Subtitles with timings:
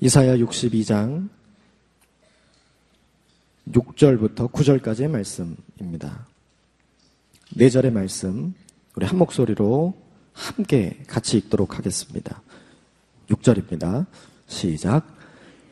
[0.00, 1.28] 이사야 62장
[3.70, 6.26] 6절부터 9절까지의 말씀입니다.
[7.56, 8.54] 4절의 말씀
[8.96, 9.94] 우리 한 목소리로
[10.32, 12.42] 함께 같이 읽도록 하겠습니다.
[13.28, 14.06] 6절입니다.
[14.48, 15.06] 시작.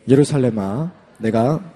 [0.09, 1.74] 예루살렘아, 내가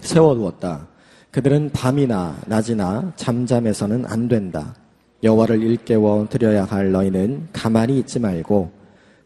[0.00, 0.88] 세워두었다.
[1.30, 4.74] 그들은 밤이나 낮이나 잠잠해서는 안 된다.
[5.22, 8.70] 여호와를 일깨워 드려야 할 너희는 가만히 있지 말고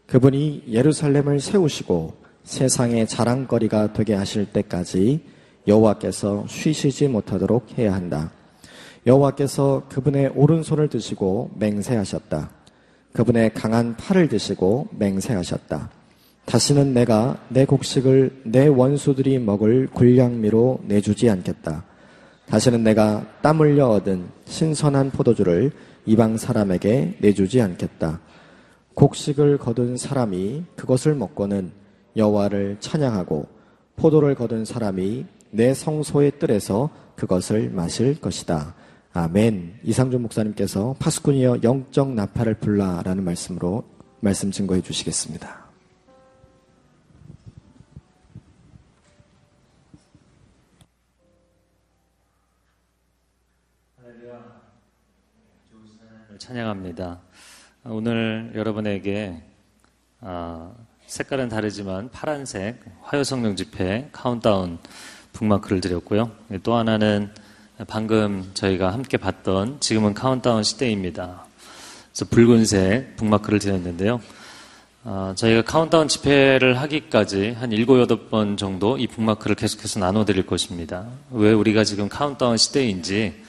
[0.07, 5.21] 그분이 예루살렘을 세우시고 세상의 자랑거리가 되게 하실 때까지
[5.67, 8.31] 여호와께서 쉬시지 못하도록 해야 한다.
[9.07, 12.49] 여호와께서 그분의 오른손을 드시고 맹세하셨다.
[13.13, 15.89] 그분의 강한 팔을 드시고 맹세하셨다.
[16.45, 21.83] 다시는 내가 내 곡식을 내 원수들이 먹을 굴량미로 내주지 않겠다.
[22.45, 25.71] 다시는 내가 땀 흘려 얻은 신선한 포도주를
[26.05, 28.21] 이방 사람에게 내주지 않겠다.
[28.93, 31.71] 곡식을 거둔 사람이 그것을 먹고는
[32.15, 33.47] 여호와를 찬양하고
[33.95, 38.75] 포도를 거둔 사람이 내 성소의 뜰에서 그것을 마실 것이다.
[39.13, 39.79] 아멘.
[39.83, 43.83] 이상준 목사님께서 파스쿠니어 영적 나팔을 불라라는 말씀으로
[44.19, 45.64] 말씀 증거해 주시겠습니다.
[56.37, 57.19] 찬양합니다.
[57.85, 59.41] 오늘 여러분에게
[60.21, 60.71] 아,
[61.07, 64.79] 색깔은 다르지만 파란색 화요성령 집회 카운트다운
[65.33, 66.31] 북마크를 드렸고요.
[66.63, 67.31] 또 하나는
[67.87, 71.45] 방금 저희가 함께 봤던 지금은 카운트다운 시대입니다.
[72.11, 74.19] 그래서 붉은색 북마크를 드렸는데요.
[75.03, 81.05] 어, 저희가 카운트다운 집회를 하기까지 한 7, 8번 정도 이 북마크를 계속해서 나눠드릴 것입니다.
[81.29, 83.44] 왜 우리가 지금 카운트다운 시대인지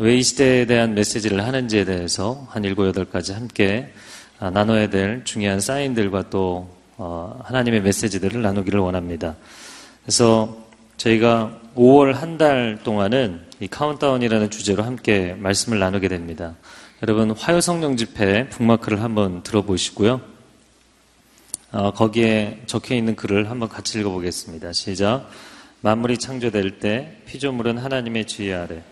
[0.00, 3.92] 왜 이 시대에 대한 메시지를 하는지에 대해서 한 7, 8가지 함께
[4.38, 9.34] 아, 나눠야 될 중요한 사인들과 또 어, 하나님의 메시지들을 나누기를 원합니다.
[10.02, 10.56] 그래서
[10.98, 16.54] 저희가 5월 한 달 동안은 이 카운트다운이라는 주제로 함께 말씀을 나누게 됩니다.
[17.02, 20.20] 여러분 화요 성령 집회 북마크를 한번 들어보시고요.
[21.72, 24.72] 어, 거기에 적혀 있는 글을 한번 같이 읽어보겠습니다.
[24.72, 25.28] 시작.
[25.80, 28.82] 만물이 창조될 때 피조물은 하나님의 지혜 아래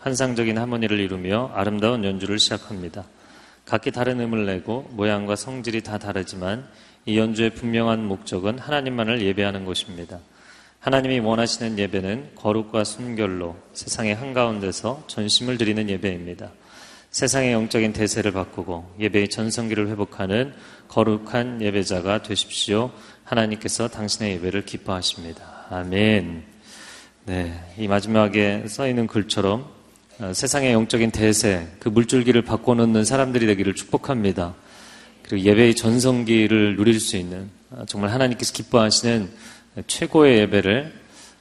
[0.00, 3.04] 환상적인 하모니를 이루며 아름다운 연주를 시작합니다.
[3.66, 6.66] 각기 다른 음을 내고 모양과 성질이 다 다르지만
[7.04, 10.18] 이 연주의 분명한 목적은 하나님만을 예배하는 것입니다.
[10.80, 16.50] 하나님이 원하시는 예배는 거룩과 순결로 세상의 한가운데서 전심을 드리는 예배입니다.
[17.10, 20.54] 세상의 영적인 대세를 바꾸고 예배의 전성기를 회복하는
[20.88, 22.90] 거룩한 예배자가 되십시오.
[23.24, 25.66] 하나님께서 당신의 예배를 기뻐하십니다.
[25.68, 26.44] 아멘.
[27.26, 29.79] 네, 이 마지막에 써 있는 글처럼 어,
[30.34, 34.54] 세상의 영적인 대세, 그 물줄기를 바꿔놓는 사람들이 되기를 축복합니다.
[35.22, 39.30] 그리고 예배의 전성기를 누릴 수 있는 어, 정말 하나님께서 기뻐하시는
[39.86, 40.92] 최고의 예배를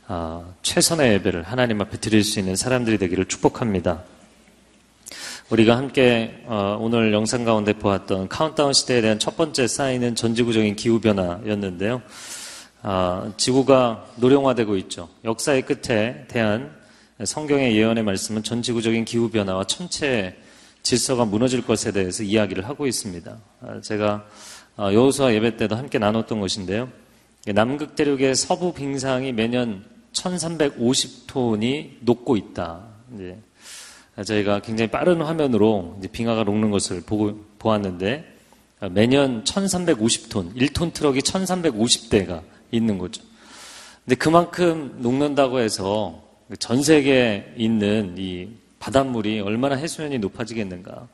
[0.08, 4.04] 어, 최선의 예배를 하나님 앞에 드릴 수 있는 사람들이 되기를 축복합니다.
[5.50, 6.44] 우리가 함께
[6.80, 12.04] 오늘 영상 가운데 보았던 카운트다운 시대에 대한 첫 번째 사인은 전지구적인 기후 변화였는데요.
[13.36, 15.10] 지구가 노령화되고 있죠.
[15.26, 16.79] 역사의 끝에 대한
[17.26, 20.38] 성경의 예언의 말씀은 전 지구적인 기후변화와 천체
[20.84, 23.38] 질서가 무너질 것에 대해서 이야기를 하고 있습니다.
[23.62, 24.26] 아, 제가
[24.78, 26.90] 어, 여호수아 예배 때도 함께 나눴던 것인데요.
[27.48, 32.88] 남극 대륙의 서부 빙상이 매년 1350톤이 녹고 있다.
[33.14, 33.38] 이제
[34.26, 38.36] 저희가 굉장히 빠른 화면으로 빙하가 녹는 것을 보고, 보았는데
[38.80, 43.22] 아, 매년 1350톤, 1톤 트럭이 1350대가 있는 거죠.
[44.06, 48.50] 근데 그만큼 녹는다고 해서 전 세계에 있는 이
[48.80, 51.08] 바닷물이 얼마나 해수면이 높아지겠는가.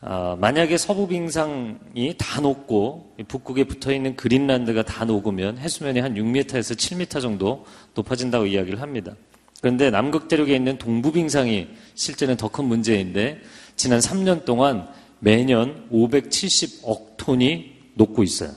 [0.00, 6.76] 아, 만약에 서부 빙상이 다 녹고 북극에 붙어 있는 그린란드가 다 녹으면 해수면이 한 6m에서
[6.76, 9.14] 7m 정도 높아진다고 이야기를 합니다.
[9.60, 11.66] 그런데 남극 대륙에 있는 동부 빙상이
[11.96, 13.40] 실제는 더 큰 문제인데
[13.74, 18.52] 지난 3년 동안 매년 570억 톤이 녹고 있어요.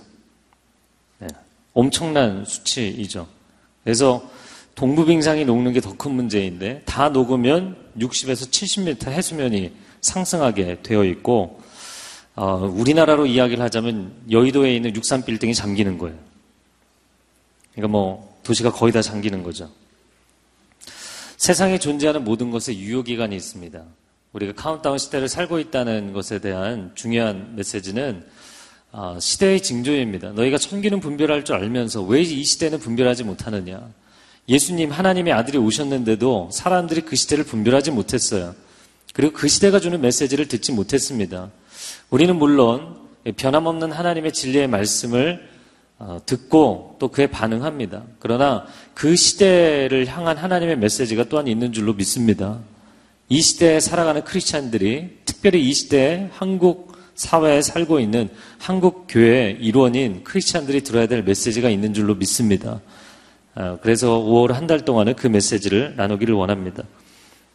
[1.18, 1.28] 네,
[1.74, 3.28] 엄청난 수치이죠.
[3.84, 4.30] 그래서
[4.82, 11.62] 동부빙상이 녹는 게 더 큰 문제인데 다 녹으면 60에서 70m 해수면이 상승하게 되어 있고
[12.36, 16.18] 어, 우리나라로 이야기를 하자면 여의도에 있는 63 빌딩이 잠기는 거예요.
[17.74, 19.70] 그러니까 뭐 도시가 거의 다 잠기는 거죠.
[21.38, 23.84] 세상에 존재하는 모든 것에 유효 기간이 있습니다.
[24.34, 28.26] 우리가 카운트다운 시대를 살고 있다는 것에 대한 중요한 메시지는
[28.92, 30.32] 어, 시대의 징조입니다.
[30.32, 33.88] 너희가 천기는 분별할 줄 알면서 왜 이 시대는 분별하지 못하느냐?
[34.50, 38.56] 예수님 하나님의 아들이 오셨는데도 사람들이 그 시대를 분별하지 못했어요.
[39.14, 41.52] 그리고 그 시대가 주는 메시지를 듣지 못했습니다.
[42.10, 42.96] 우리는 물론
[43.36, 45.50] 변함없는 하나님의 진리의 말씀을
[46.00, 48.04] 어, 듣고 또 그에 반응합니다.
[48.18, 48.66] 그러나
[48.96, 52.60] 그 시대를 향한 하나님의 메시지가 또한 있는 줄로 믿습니다.
[53.30, 60.82] 이 시대에 살아가는 크리스찬들이 특별히 이 시대에 한국 사회에 살고 있는 한국 교회 일원인 크리스찬들이
[60.82, 62.82] 들어야 될 메시지가 있는 줄로 믿습니다.
[63.56, 66.84] 어, 그래서 5월 한 달 동안은 그 메시지를 나누기를 원합니다.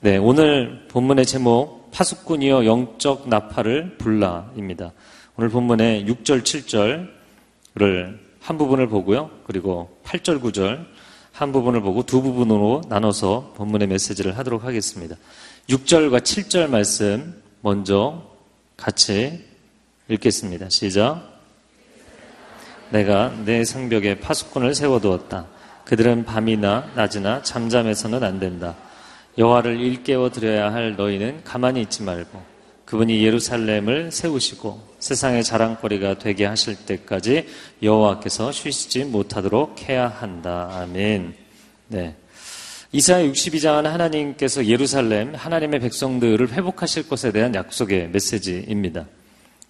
[0.01, 4.93] 네, 오늘 본문의 제목 파수꾼이여 영적 나팔을 불라입니다.
[5.37, 9.31] 오늘 본문의 6절, 7절을 한 부분을 보고요.
[9.47, 10.85] 그리고 8절, 9절
[11.33, 15.17] 한 부분을 보고 두 부분으로 나눠서 본문의 메시지를 하도록 하겠습니다.
[15.71, 18.23] 6절과 7절 말씀 먼저
[18.77, 19.45] 같이
[20.09, 20.69] 읽겠습니다.
[20.69, 21.41] 시작.
[22.91, 25.56] 내가 내 성벽에 파수꾼을 세워두었다.
[25.87, 28.75] 그들은 밤이나 낮이나 잠잠해서는 안 된다.
[29.39, 32.43] 여호와를 일깨워 드려야 할 너희는 가만히 있지 말고
[32.85, 37.47] 그분이 예루살렘을 세우시고 세상의 자랑거리가 되게 하실 때까지
[37.83, 40.69] 여호와께서 쉬시지 못하도록 해야 한다.
[40.73, 41.35] 아멘.
[41.89, 42.17] 네.
[42.93, 49.07] 이사야 62장은 하나님께서 예루살렘 하나님의 백성들을 회복하실 것에 대한 약속의 메시지입니다.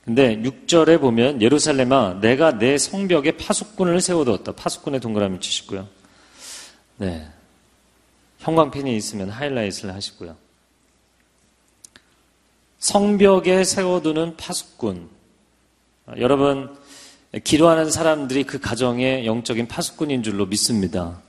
[0.04, 4.52] 근데 6절에 보면 예루살렘아 내가 내 성벽에 파수꾼을 세워두었다.
[4.52, 5.88] 파수꾼의 동그라미 치시고요.
[6.98, 7.26] 네.
[8.38, 10.36] 형광펜이 있으면 하이라이트를 하시고요.
[12.78, 15.08] 성벽에 세워두는 파수꾼.
[16.18, 16.76] 여러분,
[17.42, 21.20] 기도하는 사람들이 그 가정의 영적인 파수꾼인 줄로 믿습니다.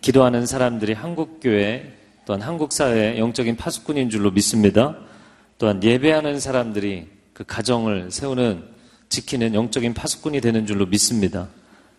[0.00, 1.96] 기도하는 사람들이 한국교회
[2.26, 4.96] 또한 한국사회의 영적인 파수꾼인 줄로 믿습니다.
[5.58, 8.64] 또한 예배하는 사람들이 그 가정을 세우는
[9.08, 11.48] 지키는 영적인 파수꾼이 되는 줄로 믿습니다.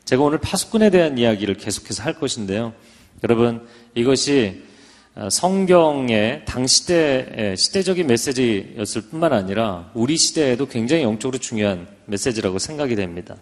[0.06, 2.74] 제가 오늘 파수꾼에 대한 이야기를 계속해서 할 것인데요.
[3.24, 4.64] 여러분, 이것이
[5.30, 13.36] 성경의 당 시대 시대적인 메시지였을 뿐만 아니라 우리 시대에도 굉장히 영적으로 중요한 메시지라고 생각이 됩니다.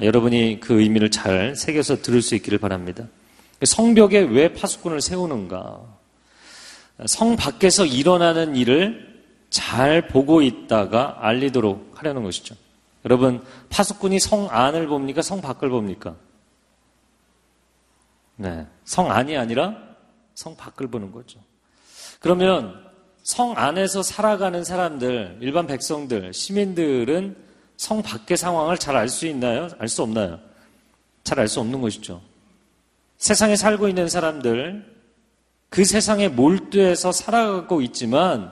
[0.00, 3.08] 여러분이 그 의미를 잘 새겨서 들을 수 있기를 바랍니다.
[3.62, 5.80] 성벽에 왜 파수꾼을 세우는가?
[7.06, 9.10] 성 밖에서 일어나는 일을
[9.50, 12.54] 잘 보고 있다가 알리도록 하려는 것이죠.
[13.04, 15.22] 여러분, 파수꾼이 성 안을 봅니까?
[15.22, 16.14] 성 밖을 봅니까?
[18.40, 18.66] 네.
[18.84, 19.76] 성 안이 아니라
[20.34, 21.38] 성 밖을 보는 거죠.
[22.20, 22.74] 그러면
[23.22, 27.36] 성 안에서 살아가는 사람들, 일반 백성들, 시민들은
[27.76, 29.68] 성 밖의 상황을 잘 알 수 있나요?
[29.78, 30.40] 알 수 없나요?
[31.22, 32.22] 잘 알 수 없는 것이죠.
[33.18, 34.86] 세상에 살고 있는 사람들,
[35.68, 38.50] 그 세상에 몰두해서 살아가고 있지만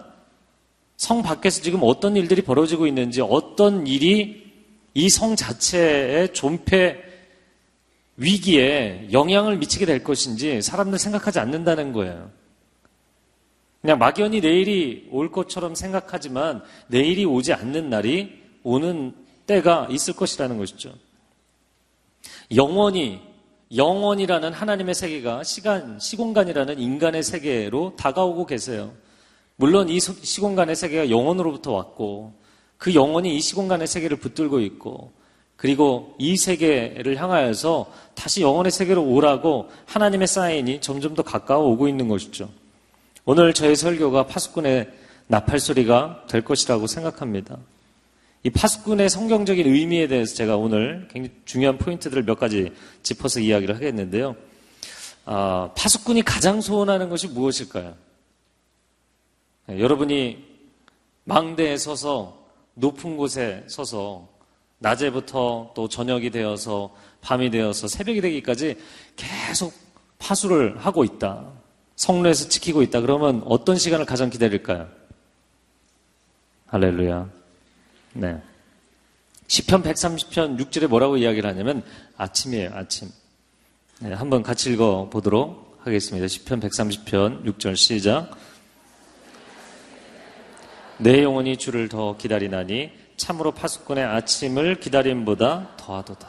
[0.99, 4.53] 성 밖에서 지금 어떤 일들이 벌어지고 있는지 어떤 일이
[4.93, 7.08] 이 성 자체의 존폐
[8.19, 12.31] 위기에 영향을 미치게 될 것인지 사람들 생각하지 않는다는 거예요.
[13.81, 19.15] 그냥 막연히 내일이 올 것처럼 생각하지만 내일이 오지 않는 날이 오는
[19.47, 20.93] 때가 있을 것이라는 것이죠.
[22.55, 23.21] 영원히
[23.75, 28.95] 영원이라는 하나님의 세계가 시간, 시공간이라는 인간의 세계로 다가오고 계세요.
[29.57, 32.33] 물론 이 시공간의 세계가 영원으로부터 왔고
[32.79, 35.13] 그 영혼이 이 시공간의 세계를 붙들고 있고
[35.59, 42.07] 그리고 이 세계를 향하여서 다시 영혼의 세계로 오라고 하나님의 사인이 점점 더 가까워 오고 있는
[42.07, 42.49] 것이죠.
[43.25, 44.89] 오늘 저의 설교가 파수꾼의
[45.27, 47.59] 나팔 소리가 될 것이라고 생각합니다.
[48.45, 52.73] 이 파수꾼의 성경적인 의미에 대해서 제가 오늘 굉장히 중요한 포인트들을 몇 가지
[53.03, 54.37] 짚어서 이야기를 하겠는데요.
[55.25, 57.97] 아, 파수꾼이 가장 소원하는 것이 무엇일까요?
[59.67, 60.39] 네, 여러분이
[61.25, 64.38] 망대에 서서 높은 곳에 서서
[64.79, 68.77] 낮에부터 또 저녁이 되어서 밤이 되어서 새벽이 되기까지
[69.17, 69.75] 계속
[70.19, 71.47] 파수를 하고 있다.
[71.97, 73.01] 성로에서 지키고 있다.
[73.01, 74.89] 그러면 어떤 시간을 가장 기다릴까요?
[76.67, 77.29] 할렐루야.
[78.15, 78.41] 네.
[79.49, 81.83] 10편 130편 6절에 뭐라고 이야기를 하냐면
[82.17, 83.09] 아침이에요, 아침.
[84.01, 86.27] 네, 한번 같이 읽어 보도록 하겠습니다.
[86.27, 88.37] 10편 130편 6절 시작.
[90.99, 96.29] 내 영혼이 주를 더 기다리나니 참으로 파수꾼의 아침을 기다림보다 더하도다.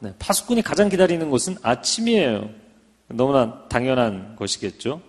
[0.00, 2.50] 네, 파수꾼이 가장 기다리는 것은 아침이에요.
[3.08, 5.00] 너무나 당연한 것이겠죠.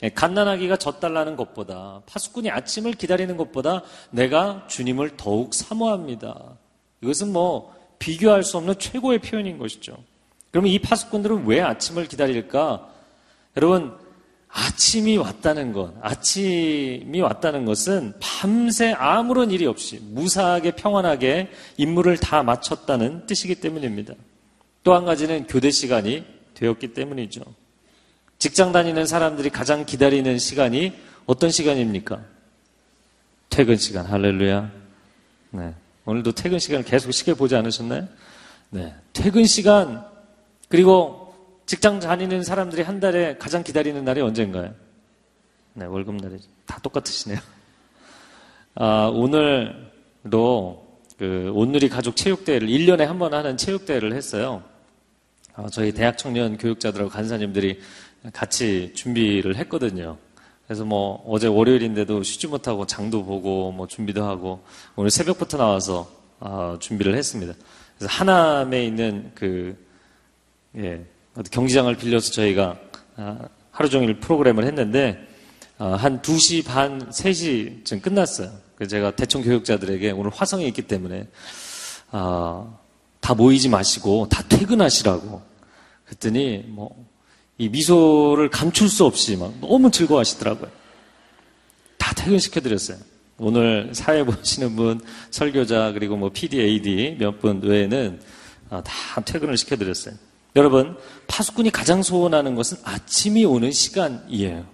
[0.00, 6.56] 네, 갓난아기가 젖달라는 것보다 파수꾼이 아침을 기다리는 것보다 내가 주님을 더욱 사모합니다.
[7.02, 9.96] 이것은 뭐 비교할 수 없는 최고의 표현인 것이죠.
[10.50, 12.88] 그러면 이 파수꾼들은 왜 아침을 기다릴까?
[13.56, 13.96] 여러분
[14.54, 23.26] 아침이 왔다는 것, 아침이 왔다는 것은 밤새 아무런 일이 없이 무사하게 평안하게 임무를 다 마쳤다는
[23.26, 24.14] 뜻이기 때문입니다.
[24.84, 27.40] 또 한 가지는 교대 시간이 되었기 때문이죠.
[28.38, 30.92] 직장 다니는 사람들이 가장 기다리는 시간이
[31.26, 32.20] 어떤 시간입니까?
[33.48, 34.04] 퇴근 시간.
[34.06, 34.70] 할렐루야.
[35.50, 35.74] 네.
[36.04, 38.08] 오늘도 퇴근 시간을 계속 시계 보지 않으셨나요?
[38.70, 38.92] 네.
[39.12, 40.04] 퇴근 시간,
[40.68, 41.21] 그리고
[41.66, 44.74] 직장 다니는 사람들이 한 달에 가장 기다리는 날이 언젠가요?
[45.74, 46.38] 네, 월급 날이.
[46.66, 47.38] 다 똑같으시네요.
[48.74, 50.82] 아, 오늘도
[51.18, 54.62] 그 온누리 가족 체육대회를 1년에 한 번 하는 체육대회를 했어요.
[55.54, 57.80] 아, 저희 대학 청년 교육자들하고 간사님들이
[58.32, 60.16] 같이 준비를 했거든요.
[60.66, 64.62] 그래서 뭐 어제 월요일인데도 쉬지 못하고 장도 보고 뭐 준비도 하고
[64.96, 67.54] 오늘 새벽부터 나와서 아, 준비를 했습니다.
[67.98, 69.76] 그래서 하남에 있는 그
[70.76, 71.04] 예,
[71.50, 72.78] 경기장을 빌려서 저희가
[73.16, 73.38] 아,
[73.70, 75.18] 하루 종일 프로그램을 했는데
[75.78, 78.50] 아, 한 2시 반, 3시쯤 끝났어요.
[78.88, 81.28] 제가 대청 교육자들에게 오늘 화성에 있기 때문에
[82.10, 82.78] 아,
[83.20, 85.42] 다 모이지 마시고 다 퇴근하시라고
[86.06, 87.12] 그랬더니 뭐
[87.58, 90.68] 이 미소를 감출 수 없이 막 너무 즐거워하시더라고요.
[91.98, 92.96] 다 퇴근시켜드렸어요.
[93.38, 98.20] 오늘 사회 보시는 분, 설교자, 그리고 뭐 PD, AD 몇 분 외에는
[98.70, 100.14] 아, 다 퇴근을 시켜드렸어요.
[100.54, 100.96] 여러분,
[101.28, 104.66] 파수꾼이 가장 소원하는 것은 아침이 오는 시간이에요.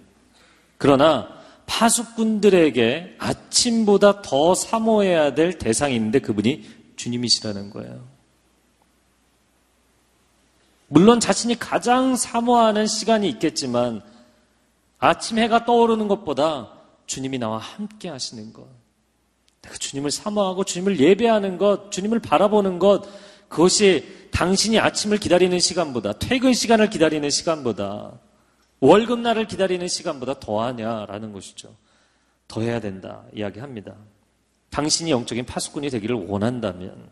[0.77, 1.29] 그러나
[1.65, 8.07] 파수꾼들에게 아침보다 더 사모해야 될 대상이 있는데 그분이 주님이시라는 거예요.
[10.87, 14.01] 물론 자신이 가장 사모하는 시간이 있겠지만
[14.97, 16.71] 아침 해가 떠오르는 것보다
[17.05, 18.67] 주님이 나와 함께 하시는 것.
[19.61, 23.03] 내가 주님을 사모하고 주님을 예배하는 것, 주님을 바라보는 것,
[23.47, 28.19] 그것이 당신이 아침을 기다리는 시간보다, 퇴근 시간을 기다리는 시간보다,
[28.79, 31.75] 월급날을 기다리는 시간보다 더하냐라는 것이죠.
[32.47, 33.95] 더 해야 된다 이야기합니다.
[34.71, 37.09] 당신이 영적인 파수꾼이 되기를 원한다면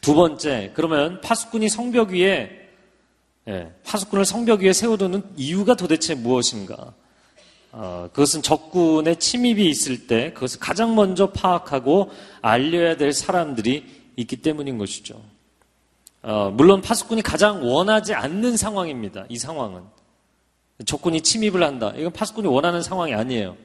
[0.00, 2.68] 두 번째 그러면 파수꾼이 성벽 위에
[3.48, 6.94] 예, 파수꾼을 성벽 위에 세워두는 이유가 도대체 무엇인가?
[7.72, 12.10] 어, 그것은 적군의 침입이 있을 때 그것을 가장 먼저 파악하고
[12.42, 15.22] 알려야 될 사람들이 있기 때문인 것이죠.
[16.22, 19.24] 어, 물론 파수꾼이 가장 원하지 않는 상황입니다.
[19.28, 19.82] 이 상황은
[20.84, 21.92] 적군이 침입을 한다.
[21.96, 23.56] 이건 파수꾼이 원하는 상황이 아니에요.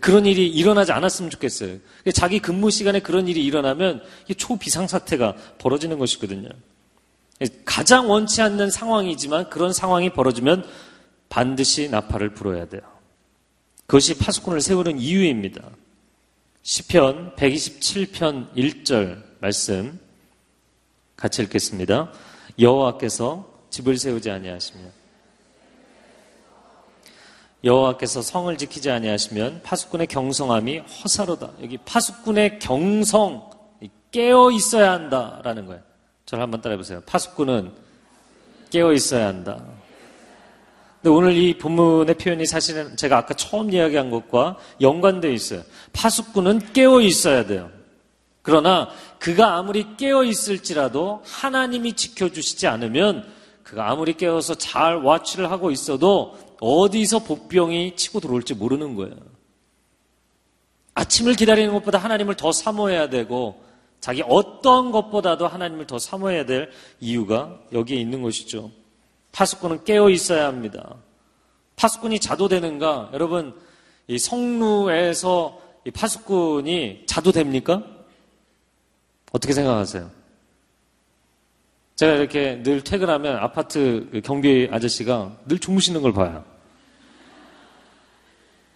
[0.00, 1.78] 그런 일이 일어나지 않았으면 좋겠어요.
[2.12, 4.02] 자기 근무 시간에 그런 일이 일어나면
[4.36, 6.48] 초비상사태가 벌어지는 것이거든요.
[7.64, 10.66] 가장 원치 않는 상황이지만 그런 상황이 벌어지면
[11.28, 12.82] 반드시 나팔을 불어야 돼요.
[13.86, 15.62] 그것이 파수꾼을 세우는 이유입니다.
[16.62, 20.00] 시편 127편 1절 말씀
[21.16, 22.12] 같이 읽겠습니다.
[22.58, 24.84] 여호와께서 집을 세우지 아니하시며
[27.64, 31.50] 여호와께서 성을 지키지 아니하시면 파수꾼의 경성함이 허사로다.
[31.62, 33.50] 여기 파수꾼의 경성
[34.12, 35.82] 깨어 있어야 한다라는 거예요.
[36.26, 37.02] 저를 한번 따라해 보세요.
[37.06, 37.72] 파수꾼은
[38.70, 39.64] 깨어 있어야 한다.
[41.02, 45.62] 근데 오늘 이 본문의 표현이 사실은 제가 아까 처음 이야기한 것과 연관되어 있어요.
[45.92, 47.70] 파수꾼은 깨어 있어야 돼요.
[48.46, 48.88] 그러나
[49.18, 53.26] 그가 아무리 깨어 있을지라도 하나님이 지켜주시지 않으면
[53.64, 59.16] 그가 아무리 깨어서 잘 와치를 하고 있어도 어디서 복병이 치고 들어올지 모르는 거예요.
[60.94, 63.60] 아침을 기다리는 것보다 하나님을 더 사모해야 되고
[63.98, 68.70] 자기 어떤 것보다도 하나님을 더 사모해야 될 이유가 여기에 있는 것이죠.
[69.32, 70.94] 파수꾼은 깨어 있어야 합니다.
[71.74, 73.10] 파수꾼이 자도 되는가?
[73.12, 73.58] 여러분,
[74.06, 77.95] 이 성루에서 이 파수꾼이 자도 됩니까?
[79.36, 80.10] 어떻게 생각하세요?
[81.94, 86.44] 제가 이렇게 늘 퇴근하면 아파트 그 경비 아저씨가 늘 주무시는 걸 봐요.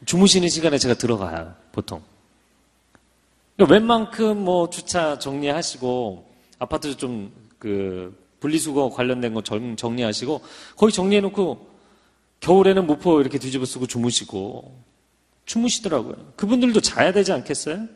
[0.06, 2.02] 주무시는 시간에 제가 들어가요, 보통.
[3.56, 10.40] 그러니까 웬만큼 뭐 주차 정리하시고 아파트 좀 그 분리수거 관련된 거 정리하시고
[10.76, 11.68] 거의 정리해놓고
[12.40, 14.82] 겨울에는 무포 이렇게 뒤집어 쓰고 주무시고
[15.44, 16.32] 주무시더라고요.
[16.36, 17.86] 그분들도 자야 되지 않겠어요?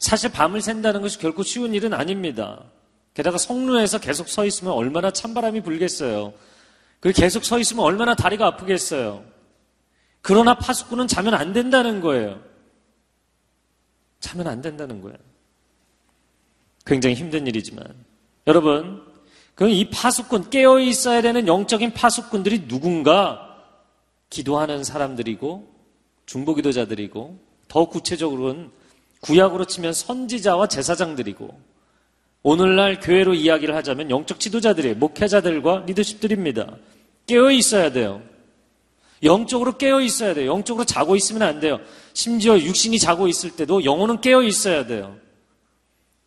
[0.00, 2.64] 사실 밤을 샌다는 것이 결코 쉬운 일은 아닙니다.
[3.12, 6.32] 게다가 성루에서 계속 서 있으면 얼마나 찬바람이 불겠어요.
[7.00, 9.24] 그리고 계속 서 있으면 얼마나 다리가 아프겠어요.
[10.22, 12.40] 그러나 파수꾼은 자면 안 된다는 거예요.
[14.20, 15.18] 자면 안 된다는 거예요.
[16.86, 17.86] 굉장히 힘든 일이지만.
[18.46, 19.02] 여러분,
[19.54, 23.58] 그럼 이 파수꾼, 깨어 있어야 되는 영적인 파수꾼들이 누군가
[24.30, 25.74] 기도하는 사람들이고,
[26.24, 27.38] 중보기도자들이고,
[27.68, 28.79] 더 구체적으로는
[29.20, 31.70] 구약으로 치면 선지자와 제사장들이고,
[32.42, 36.76] 오늘날 교회로 이야기를 하자면 영적 지도자들이 목회자들과 리더십들입니다.
[37.26, 38.22] 깨어 있어야 돼요.
[39.22, 40.50] 영적으로 깨어 있어야 돼요.
[40.50, 41.78] 영적으로 자고 있으면 안 돼요.
[42.14, 45.16] 심지어 육신이 자고 있을 때도 영혼은 깨어 있어야 돼요.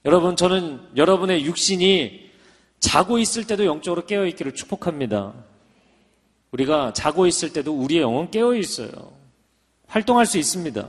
[0.05, 2.29] 여러분, 저는 여러분의 육신이
[2.79, 5.33] 자고 있을 때도 영적으로 깨어 있기를 축복합니다.
[6.51, 8.89] 우리가 자고 있을 때도 우리의 영은 깨어 있어요.
[9.87, 10.87] 활동할 수 있습니다.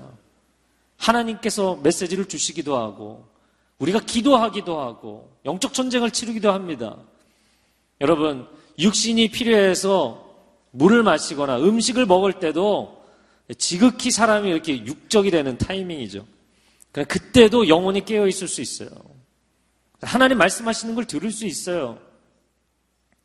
[1.05, 3.27] 하나님께서 메시지를 주시기도 하고,
[3.79, 6.97] 우리가 기도하기도 하고, 영적 전쟁을 치르기도 합니다.
[8.01, 8.47] 여러분,
[8.79, 10.25] 육신이 필요해서
[10.71, 13.05] 물을 마시거나 음식을 먹을 때도
[13.59, 16.27] 지극히 사람이 이렇게 육적이 되는 타이밍이죠.
[16.91, 18.89] 그러니까 그때도 영혼이 깨어 있을 수 있어요.
[20.01, 21.99] 하나님 말씀하시는 걸 들을 수 있어요.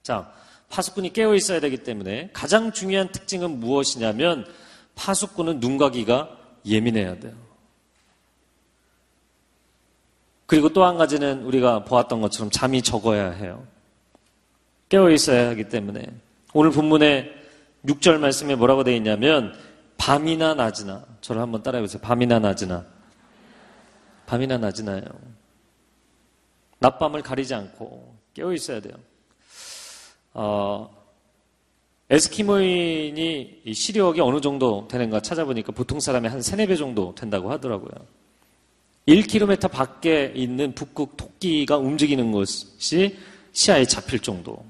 [0.03, 0.31] 자,
[0.69, 4.45] 파수꾼이 깨어 있어야 되기 때문에 가장 중요한 특징은 무엇이냐면
[4.95, 6.29] 파수꾼은 눈과 귀가
[6.65, 7.48] 예민해야 돼요.
[10.49, 13.67] 그리고 또 한 가지는 우리가 보았던 것처럼 잠이 적어야 해요.
[14.89, 16.07] 깨어 있어야 하기 때문에
[16.55, 17.29] 오늘 본문에
[17.85, 19.53] 6절 말씀에 뭐라고 되어 있냐면
[19.99, 22.01] 밤이나 낮이나 저를 한번 따라해 보세요.
[22.01, 22.83] 밤이나 낮이나
[24.25, 25.03] 밤이나 낮이나요.
[26.79, 28.95] 낮밤을 가리지 않고 깨어 있어야 돼요.
[30.33, 30.89] 어,
[32.09, 37.91] 에스키모인이 시력이 어느 정도 되는가 찾아보니까 보통 사람의 한 3, 4배 정도 된다고 하더라고요.
[39.09, 43.17] 1km 밖에 있는 북극 토끼가 움직이는 것이
[43.51, 44.63] 시야에 잡힐 정도.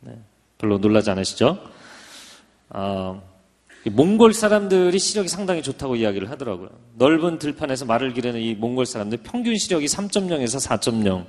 [0.00, 0.16] 네,
[0.58, 1.58] 별로 놀라지 않으시죠?
[2.70, 3.22] 어,
[3.84, 6.70] 몽골 사람들이 시력이 상당히 좋다고 이야기를 하더라고요.
[6.94, 11.26] 넓은 들판에서 말을 기르는 이 몽골 사람들 평균 시력이 3.0에서 4.0.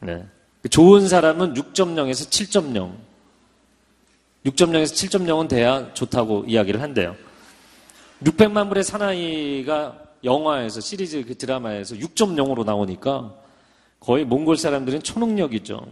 [0.00, 0.24] 네.
[0.68, 2.92] 좋은 사람은 6.0에서 7.0.
[4.46, 7.16] 6.0에서 7.0은 돼야 좋다고 이야기를 한대요.
[8.22, 13.34] 600만 불의 사나이가 영화에서 시리즈 그 드라마에서 6.0으로 나오니까
[13.98, 15.86] 거의 몽골 사람들은 초능력이죠.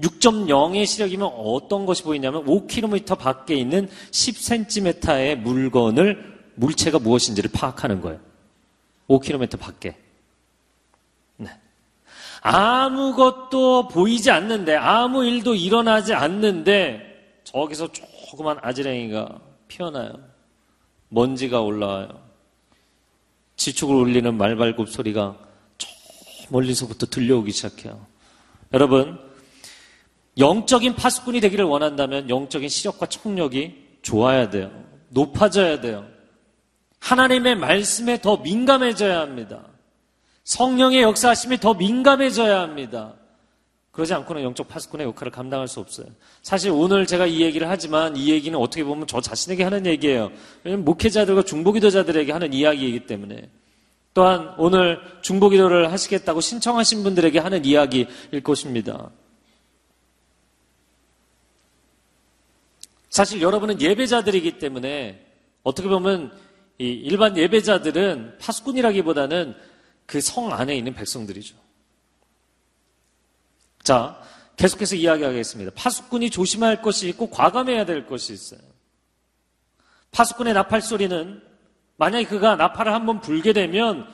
[0.00, 8.20] 6.0의 시력이면 어떤 것이 보이냐면 5km 밖에 있는 10cm의 물건을 물체가 무엇인지를 파악하는 거예요.
[9.08, 9.96] 5km 밖에.
[11.36, 11.50] 네.
[12.42, 20.12] 아무것도 보이지 않는데 아무 일도 일어나지 않는데 저기서 조그만 아지랭이가 피어나요.
[21.08, 22.25] 먼지가 올라와요.
[23.56, 25.36] 지축을 울리는 말발굽 소리가
[25.78, 25.88] 저
[26.50, 28.06] 멀리서부터 들려오기 시작해요.
[28.72, 29.18] 여러분,
[30.38, 34.70] 영적인 파수꾼이 되기를 원한다면 영적인 시력과 청력이 좋아야 돼요.
[35.08, 36.06] 높아져야 돼요.
[37.00, 39.64] 하나님의 말씀에 더 민감해져야 합니다.
[40.44, 43.14] 성령의 역사하심에 더 민감해져야 합니다.
[43.96, 46.06] 그러지 않고는 영적 파수꾼의 역할을 감당할 수 없어요.
[46.42, 50.30] 사실 오늘 제가 이 얘기를 하지만 이 얘기는 어떻게 보면 저 자신에게 하는 얘기예요.
[50.62, 53.48] 왜냐면 목회자들과 중보기도자들에게 하는 이야기이기 때문에.
[54.12, 59.10] 또한 오늘 중보기도를 하시겠다고 신청하신 분들에게 하는 이야기일 것입니다.
[63.08, 65.26] 사실 여러분은 예배자들이기 때문에
[65.62, 66.32] 어떻게 보면
[66.78, 69.54] 일반 예배자들은 파수꾼이라기보다는
[70.04, 71.65] 그 성 안에 있는 백성들이죠.
[73.86, 74.20] 자,
[74.56, 75.70] 계속해서 이야기하겠습니다.
[75.76, 78.58] 파수꾼이 조심할 것이 있고 과감해야 될 것이 있어요.
[80.10, 81.40] 파수꾼의 나팔 소리는
[81.96, 84.04] 만약에 그가 나팔을 한번 불게 되면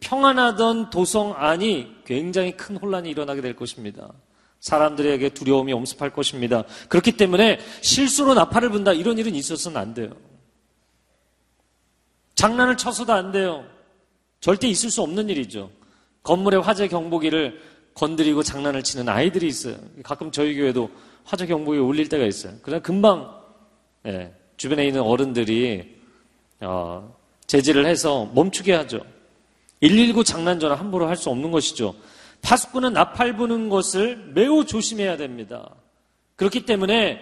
[0.00, 4.12] 평안하던 도성 안이 굉장히 큰 혼란이 일어나게 될 것입니다.
[4.60, 6.64] 사람들에게 두려움이 엄습할 것입니다.
[6.90, 10.10] 그렇기 때문에 실수로 나팔을 분다 이런 일은 있어서는 안 돼요.
[12.34, 13.64] 장난을 쳐서도 안 돼요.
[14.40, 15.70] 절대 있을 수 없는 일이죠.
[16.24, 19.76] 건물에 화재 경보기를 건드리고 장난을 치는 아이들이 있어요.
[20.02, 20.90] 가끔 저희 교회도
[21.24, 22.54] 화재 경보기 울릴 때가 있어요.
[22.62, 23.40] 그러나 금방
[24.06, 25.96] 예, 주변에 있는 어른들이
[26.60, 29.00] 어, 제지를 해서 멈추게 하죠.
[29.80, 31.94] 119 장난 전화 함부로 할 수 없는 것이죠.
[32.42, 35.70] 파수꾼은 나팔 부는 것을 매우 조심해야 됩니다.
[36.36, 37.20] 그렇기 때문에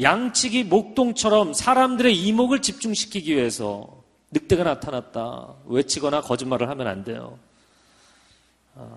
[0.00, 5.54] 양치기 목동처럼 사람들의 이목을 집중시키기 위해서 늑대가 나타났다.
[5.66, 7.38] 외치거나 거짓말을 하면 안 돼요.
[8.76, 8.88] 아,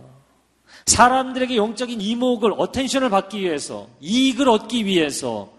[0.86, 5.52] 사람들에게 영적인 이목을, attention을 받기 위해서, 이익을 얻기 위해서,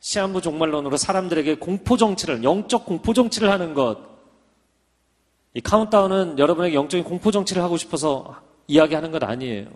[0.00, 3.98] 시한부 종말론으로 사람들에게 공포 정치를, 영적 공포 정치를 하는 것.
[5.54, 8.36] 이 카운트다운은 여러분에게 영적인 공포 정치를 하고 싶어서
[8.68, 9.66] 이야기하는 것 아니에요.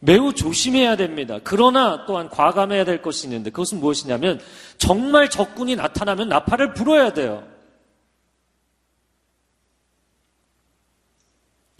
[0.00, 1.38] 매우 조심해야 됩니다.
[1.42, 4.40] 그러나 또한 과감해야 될 것이 있는데 그것은 무엇이냐면
[4.78, 7.49] 정말 적군이 나타나면 나팔을 불어야 돼요.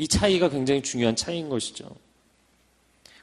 [0.00, 1.84] 이 차이가 굉장히 중요한 차이인 것이죠.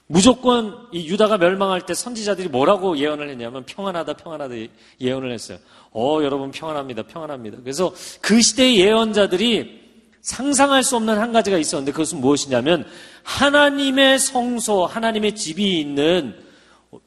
[0.05, 4.53] 무조건 이 유다가 멸망할 때 선지자들이 뭐라고 예언을 했냐면 평안하다 평안하다
[5.01, 5.57] 예언을 했어요.
[5.91, 7.57] 어 여러분 평안합니다 평안합니다.
[7.63, 9.87] 그래서 그 시대의 예언자들이
[10.21, 12.85] 상상할 수 없는 한 가지가 있었는데 그것은 무엇이냐면
[13.23, 16.35] 하나님의 성소, 하나님의 집이 있는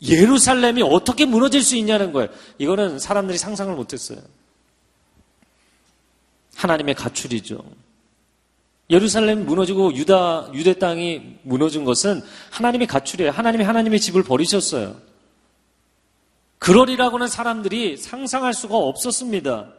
[0.02, 2.28] 예루살렘이 어떻게 무너질 수 있냐는 거예요.
[2.58, 4.18] 이거는 사람들이 상상을 못했어요.
[6.56, 7.62] 하나님의 가출이죠.
[8.90, 13.30] 예루살렘 무너지고 유다 유대 땅이 무너진 것은 하나님의 가출이에요.
[13.30, 14.96] 하나님이 하나님의 집을 버리셨어요.
[16.58, 19.72] 그러리라고는 사람들이 상상할 수가 없었습니다.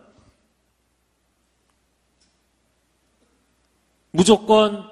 [4.12, 4.89] 무조건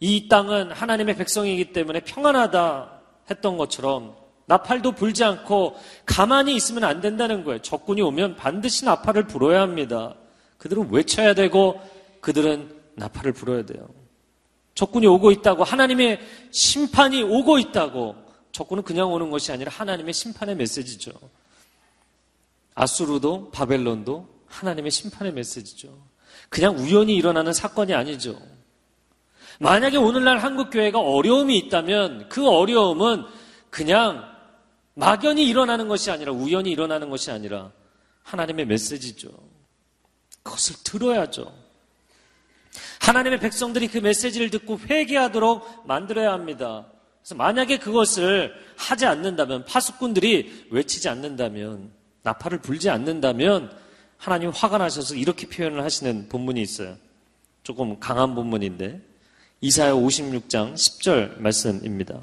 [0.00, 7.44] 이 땅은 하나님의 백성이기 때문에 평안하다 했던 것처럼 나팔도 불지 않고 가만히 있으면 안 된다는
[7.44, 7.62] 거예요.
[7.62, 10.14] 적군이 오면 반드시 나팔을 불어야 합니다.
[10.58, 11.80] 그들은 외쳐야 되고
[12.20, 13.88] 그들은 나팔을 불어야 돼요.
[14.74, 18.16] 적군이 오고 있다고 하나님의 심판이 오고 있다고
[18.52, 21.12] 적군은 그냥 오는 것이 아니라 하나님의 심판의 메시지죠.
[22.74, 25.96] 아수르도 바벨론도 하나님의 심판의 메시지죠.
[26.48, 28.40] 그냥 우연히 일어나는 사건이 아니죠.
[29.60, 33.24] 만약에 오늘날 한국 교회가 어려움이 있다면 그 어려움은
[33.70, 34.24] 그냥
[34.94, 37.72] 막연히 일어나는 것이 아니라 우연히 일어나는 것이 아니라
[38.22, 39.28] 하나님의 메시지죠.
[40.42, 41.63] 그것을 들어야죠.
[43.04, 46.86] 하나님의 백성들이 그 메시지를 듣고 회개하도록 만들어야 합니다.
[47.20, 51.90] 그래서 만약에 그것을 하지 않는다면 파수꾼들이 외치지 않는다면
[52.22, 53.70] 나팔을 불지 않는다면
[54.16, 56.96] 하나님 화가 나셔서 이렇게 표현을 하시는 본문이 있어요.
[57.62, 59.02] 조금 강한 본문인데
[59.60, 62.22] 이사야 56장 10절 말씀입니다.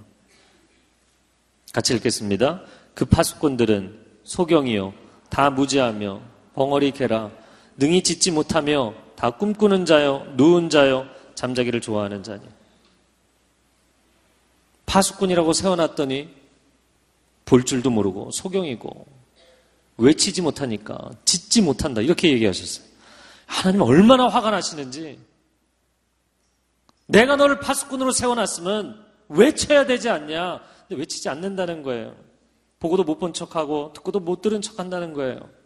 [1.73, 2.63] 같이 읽겠습니다.
[2.95, 4.95] 그 파수꾼들은 소경이요
[5.29, 6.21] 다 무지하며
[6.55, 7.29] 벙어리 개라
[7.77, 11.05] 능히 짓지 못하며 다 꿈꾸는 자요 누운 자요
[11.35, 12.41] 잠자기를 좋아하는 자니
[14.87, 16.27] 파수꾼이라고 세워놨더니
[17.45, 19.05] 볼 줄도 모르고 소경이고
[19.97, 22.83] 외치지 못하니까 짓지 못한다 이렇게 얘기하셨어요.
[23.45, 25.19] 하나님 얼마나 화가 나시는지
[27.05, 30.61] 내가 너를 파수꾼으로 세워놨으면 외쳐야 되지 않냐?
[30.87, 32.15] 근데 외치지 않는다는 거예요.
[32.79, 35.60] 보고도 못 본 척하고 듣고도 못 들은 척한다는 거예요.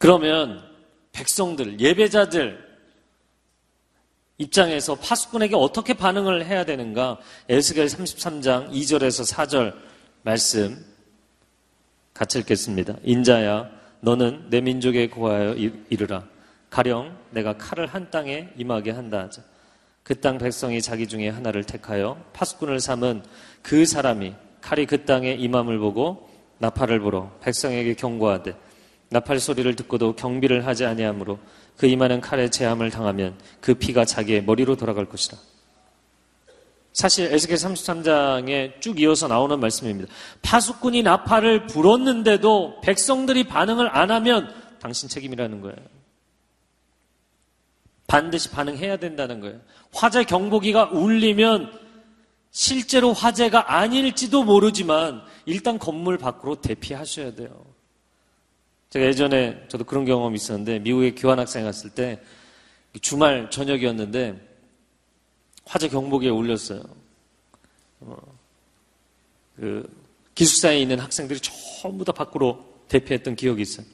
[0.00, 0.66] 그러면
[1.12, 2.58] 백성들, 예배자들
[4.38, 7.18] 입장에서 파수꾼에게 어떻게 반응을 해야 되는가?
[7.50, 9.74] 에스겔 33장 2절에서 4절
[10.22, 10.82] 말씀
[12.14, 12.94] 같이 읽겠습니다.
[13.02, 15.52] 인자야, 너는 내 민족에 고하여
[15.90, 16.24] 이르라.
[16.70, 19.42] 가령 내가 칼을 한 땅에 임하게 한다 하자.
[20.02, 23.22] 그 땅 백성이 자기 중에 하나를 택하여 파수꾼을 삼은
[23.60, 28.54] 그 사람이 칼이 그 땅에 임함을 보고 나팔을 불어 백성에게 경고하되
[29.10, 31.38] 나팔 소리를 듣고도 경비를 하지 아니하므로
[31.76, 35.36] 그 임하는 칼에 제함을 당하면 그 피가 자기의 머리로 돌아갈 것이다.
[36.92, 40.12] 사실 에스겔 33장에 쭉 이어서 나오는 말씀입니다.
[40.42, 45.76] 파수꾼이 나팔을 불었는데도 백성들이 반응을 안 하면 당신 책임이라는 거예요.
[48.06, 49.60] 반드시 반응해야 된다는 거예요.
[49.92, 51.72] 화재 경보기가 울리면
[52.50, 57.69] 실제로 화재가 아닐지도 모르지만 일단 건물 밖으로 대피하셔야 돼요.
[58.90, 62.20] 제가 예전에 저도 그런 경험이 있었는데 미국에 교환학생 갔을 때
[63.00, 64.48] 주말 저녁이었는데
[65.64, 66.82] 화재 경보기에 울렸어요.
[68.00, 68.16] 어,
[69.56, 69.88] 그
[70.34, 73.86] 기숙사에 있는 학생들이 전부 다 밖으로 대피했던 기억이 있어요.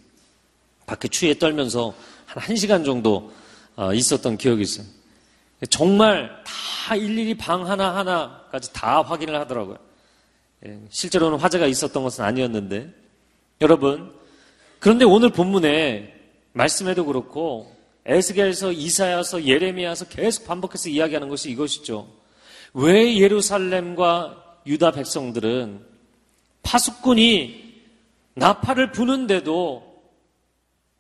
[0.87, 3.33] 밖에 추위에 떨면서 한 1시간 정도
[3.75, 4.87] 어, 있었던 기억이 있어요.
[5.69, 9.77] 정말 다 일일이 방 하나하나까지 다 확인을 하더라고요.
[10.67, 12.95] 예, 실제로는 화재가 있었던 것은 아니었는데.
[13.61, 14.13] 여러분,
[14.79, 16.15] 그런데 오늘 본문에
[16.53, 22.09] 말씀에도 그렇고 에스겔서 이사야서 예레미야서 계속 반복해서 이야기하는 것이 이것이죠.
[22.75, 25.85] 왜 예루살렘과 유다 백성들은
[26.63, 27.67] 파수꾼이
[28.35, 30.03] 나팔을 부는데도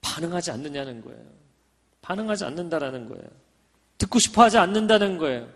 [0.00, 1.20] 반응하지 않느냐는 거예요.
[2.02, 3.24] 반응하지 않는다라는 거예요.
[3.98, 5.48] 듣고 싶어 하지 않는다는 거예요.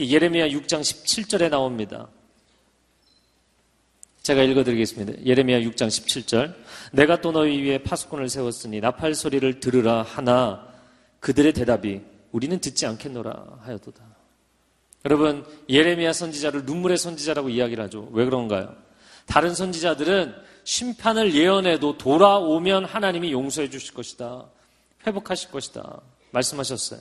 [0.00, 2.08] 예레미야 6장 17절에 나옵니다.
[4.28, 5.24] 제가 읽어드리겠습니다.
[5.24, 6.54] 예레미야 6장 17절.
[6.92, 10.68] 내가 또 너희 위에 파수꾼을 세웠으니 나팔 소리를 들으라 하나
[11.20, 14.04] 그들의 대답이 우리는 듣지 않겠노라 하여도다.
[15.06, 18.10] 여러분 예레미야 선지자를 눈물의 선지자라고 이야기를 하죠.
[18.12, 18.76] 왜 그런가요?
[19.24, 24.44] 다른 선지자들은 심판을 예언해도 돌아오면 하나님이 용서해 주실 것이다.
[25.06, 26.02] 회복하실 것이다.
[26.32, 27.00] 말씀하셨어요.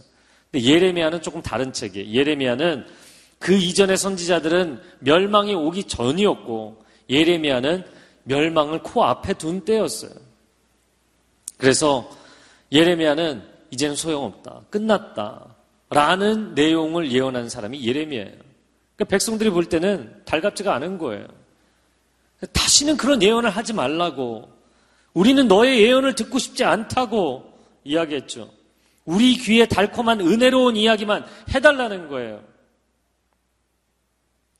[0.49, 2.09] 근데 예레미야는 조금 다른 책이에요.
[2.09, 2.85] 예레미야는
[3.37, 7.85] 그 이전의 선지자들은 멸망이 오기 전이었고 예레미야는
[8.23, 10.11] 멸망을 코앞에 둔 때였어요.
[11.57, 12.09] 그래서
[12.71, 14.61] 예레미야는 이제는 소용없다.
[14.69, 15.55] 끝났다.
[15.89, 18.31] 라는 내용을 예언한 사람이 예레미야예요.
[18.95, 21.25] 그러니까 백성들이 볼 때는 달갑지가 않은 거예요.
[22.51, 24.49] 다시는 그런 예언을 하지 말라고.
[25.13, 27.43] 우리는 너의 예언을 듣고 싶지 않다고
[27.83, 28.51] 이야기했죠.
[29.05, 32.43] 우리 귀에 달콤한 은혜로운 이야기만 해달라는 거예요.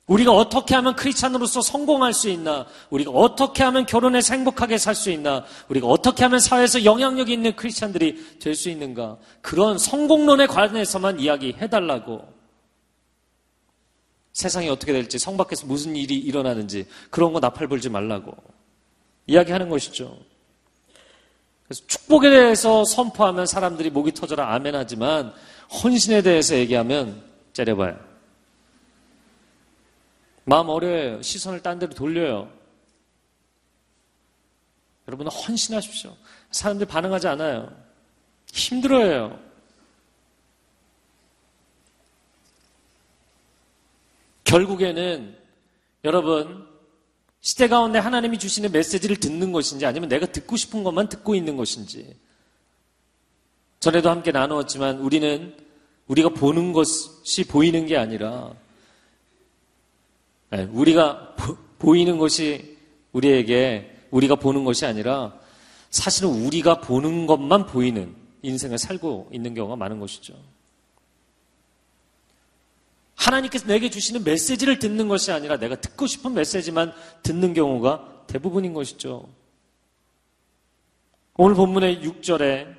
[0.08, 2.66] 우리가 어떻게 하면 크리스찬으로서 성공할 수 있나?
[2.90, 5.44] 우리가 어떻게 하면 결혼에서 행복하게 살 수 있나?
[5.68, 9.18] 우리가 어떻게 하면 사회에서 영향력 있는 크리스찬들이 될 수 있는가?
[9.42, 12.22] 그런 성공론에 관해서만 이야기해달라고.
[14.32, 18.32] 세상이 어떻게 될지, 성 밖에서 무슨 일이 일어나는지, 그런 거 나팔 불지 말라고.
[19.26, 20.16] 이야기하는 것이죠.
[21.66, 25.34] 그래서 축복에 대해서 선포하면 사람들이 목이 터져라 아멘 하지만,
[25.82, 27.20] 헌신에 대해서 얘기하면
[27.52, 28.07] 째려봐요.
[30.48, 31.20] 마음 어려워요.
[31.20, 32.50] 시선을 딴 데로 돌려요.
[35.06, 36.16] 여러분은 헌신하십시오.
[36.50, 37.70] 사람들 반응하지 않아요.
[38.52, 39.38] 힘들어요.
[44.44, 45.36] 결국에는
[46.04, 46.66] 여러분
[47.42, 52.16] 시대 가운데 하나님이 주시는 메시지를 듣는 것인지 아니면 내가 듣고 싶은 것만 듣고 있는 것인지
[53.80, 55.54] 전에도 함께 나누었지만 우리는
[56.06, 58.67] 우리가 보는 것이 보이는 게 아니라 네,
[60.50, 61.34] 우리가
[61.78, 62.76] 보, 이는 것이
[63.12, 65.34] 우리에게 우리가 보는 것이 아니라
[65.90, 70.34] 사실은 우리가 보는 것만 보이는 인생을 살고 있는 경우가 많은 것이죠.
[73.14, 79.28] 하나님께서 내게 주시는 메시지를 듣는 것이 아니라 내가 듣고 싶은 메시지만 듣는 경우가 대부분인 것이죠.
[81.36, 82.76] 오늘 본문의 6절에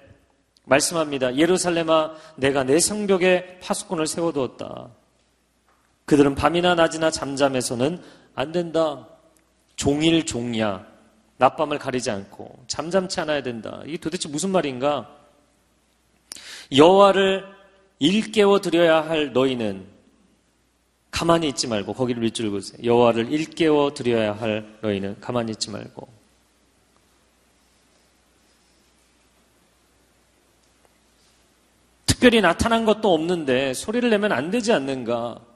[0.66, 1.36] 말씀합니다.
[1.36, 4.92] 예루살렘아, 내가 내 성벽에 파수꾼을 세워두었다.
[6.10, 8.02] 그들은 밤이나 낮이나 잠잠해서는
[8.34, 9.08] 안 된다.
[9.76, 10.84] 종일 종야.
[11.38, 13.84] 낮밤을 가리지 않고 잠잠치 않아야 된다.
[13.86, 15.08] 이게 도대체 무슨 말인가?
[16.76, 17.46] 여호와를
[18.00, 19.86] 일깨워 드려야 할 너희는
[21.12, 22.82] 가만히 있지 말고 거기를 밑줄 보세요.
[22.84, 26.08] 여호와를 일깨워 드려야 할 너희는 가만히 있지 말고
[32.08, 35.49] 특별히 나타난 것도 없는데 소리를 내면 안 되지 않는가?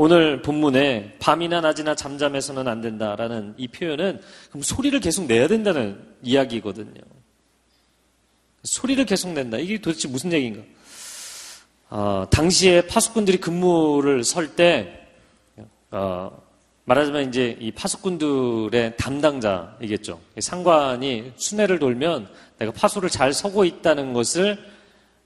[0.00, 0.04] 네.
[0.04, 7.02] 오늘 본문에 밤이나 낮이나 잠잠해서는 안 된다라는 이 표현은 그럼 소리를 계속 내야 된다는 이야기거든요.
[8.62, 9.58] 소리를 계속 낸다.
[9.58, 10.62] 이게 도대체 무슨 얘기인가?
[11.90, 15.06] 어, 당시에 파수꾼들이 근무를 설 때,
[15.90, 16.30] 어,
[16.84, 20.18] 말하자면 이제 이 파수꾼들의 담당자이겠죠.
[20.38, 22.26] 상관이 순회를 돌면
[22.58, 24.58] 내가 파수를 잘 서고 있다는 것을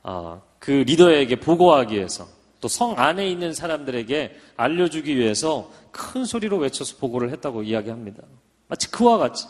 [0.02, 2.33] 어, 그 리더에게 보고하기 위해서
[2.64, 8.22] 또 성 안에 있는 사람들에게 알려주기 위해서 큰 소리로 외쳐서 보고를 했다고 이야기합니다.
[8.68, 9.48] 마치 그와 같이.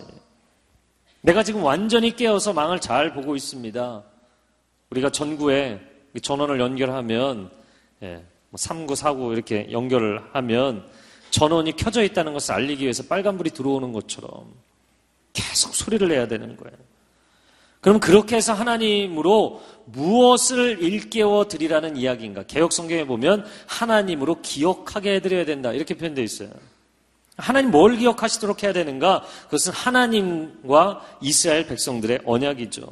[1.20, 4.02] 내가 지금 완전히 깨어서 망을 잘 보고 있습니다.
[4.90, 5.80] 우리가 전구에
[6.20, 7.52] 전원을 연결하면,
[8.02, 10.84] 예, 3구, 뭐 4구 이렇게 연결을 하면
[11.30, 14.52] 전원이 켜져 있다는 것을 알리기 위해서 빨간불이 들어오는 것처럼
[15.32, 16.76] 계속 소리를 내야 되는 거예요.
[17.84, 22.44] 그럼 그렇게 해서 하나님으로 무엇을 일깨워 드리라는 이야기인가?
[22.44, 25.70] 개혁 성경에 보면 하나님으로 기억하게 해드려야 된다.
[25.70, 26.48] 이렇게 표현되어 있어요.
[27.36, 29.24] 하나님 뭘 기억하시도록 해야 되는가?
[29.44, 32.90] 그것은 하나님과 이스라엘 백성들의 언약이죠.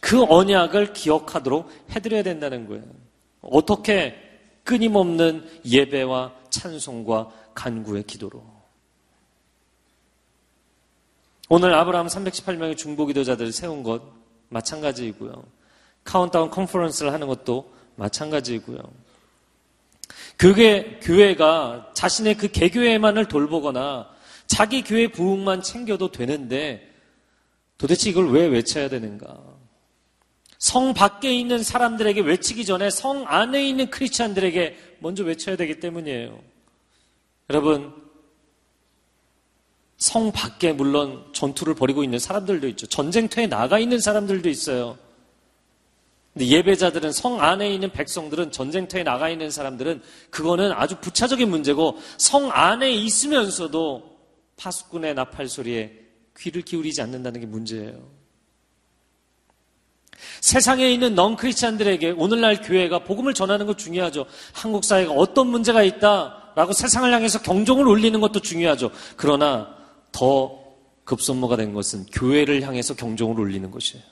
[0.00, 2.82] 그 언약을 기억하도록 해드려야 된다는 거예요.
[3.42, 4.16] 어떻게
[4.64, 8.55] 끊임없는 예배와 찬송과 간구의 기도로.
[11.48, 14.02] 오늘 아브라함 318명의 중보 기도자들을 세운 것
[14.48, 15.44] 마찬가지이고요.
[16.02, 18.78] 카운트다운 컨퍼런스를 하는 것도 마찬가지이고요.
[20.36, 24.08] 그게 교회가 자신의 그 개교회만을 돌보거나
[24.46, 26.92] 자기 교회 부흥만 챙겨도 되는데
[27.78, 29.38] 도대체 이걸 왜 외쳐야 되는가?
[30.58, 36.38] 성 밖에 있는 사람들에게 외치기 전에 성 안에 있는 크리스찬들에게 먼저 외쳐야 되기 때문이에요.
[37.50, 38.05] 여러분,
[39.98, 42.86] 성 밖에 물론 전투를 벌이고 있는 사람들도 있죠.
[42.86, 44.98] 전쟁터에 나가 있는 사람들도 있어요.
[46.34, 52.50] 근데 예배자들은 성 안에 있는 백성들은 전쟁터에 나가 있는 사람들은 그거는 아주 부차적인 문제고 성
[52.52, 54.16] 안에 있으면서도
[54.56, 55.92] 파수꾼의 나팔 소리에
[56.36, 58.16] 귀를 기울이지 않는다는 게 문제예요.
[60.42, 64.26] 세상에 있는 넌 크리스찬들에게 오늘날 교회가 복음을 전하는 것 중요하죠.
[64.52, 68.90] 한국 사회가 어떤 문제가 있다라고 세상을 향해서 경종을 울리는 것도 중요하죠.
[69.16, 69.74] 그러나
[70.16, 70.64] 더
[71.04, 74.02] 급선무가 된 것은 교회를 향해서 경종을 울리는 것이에요.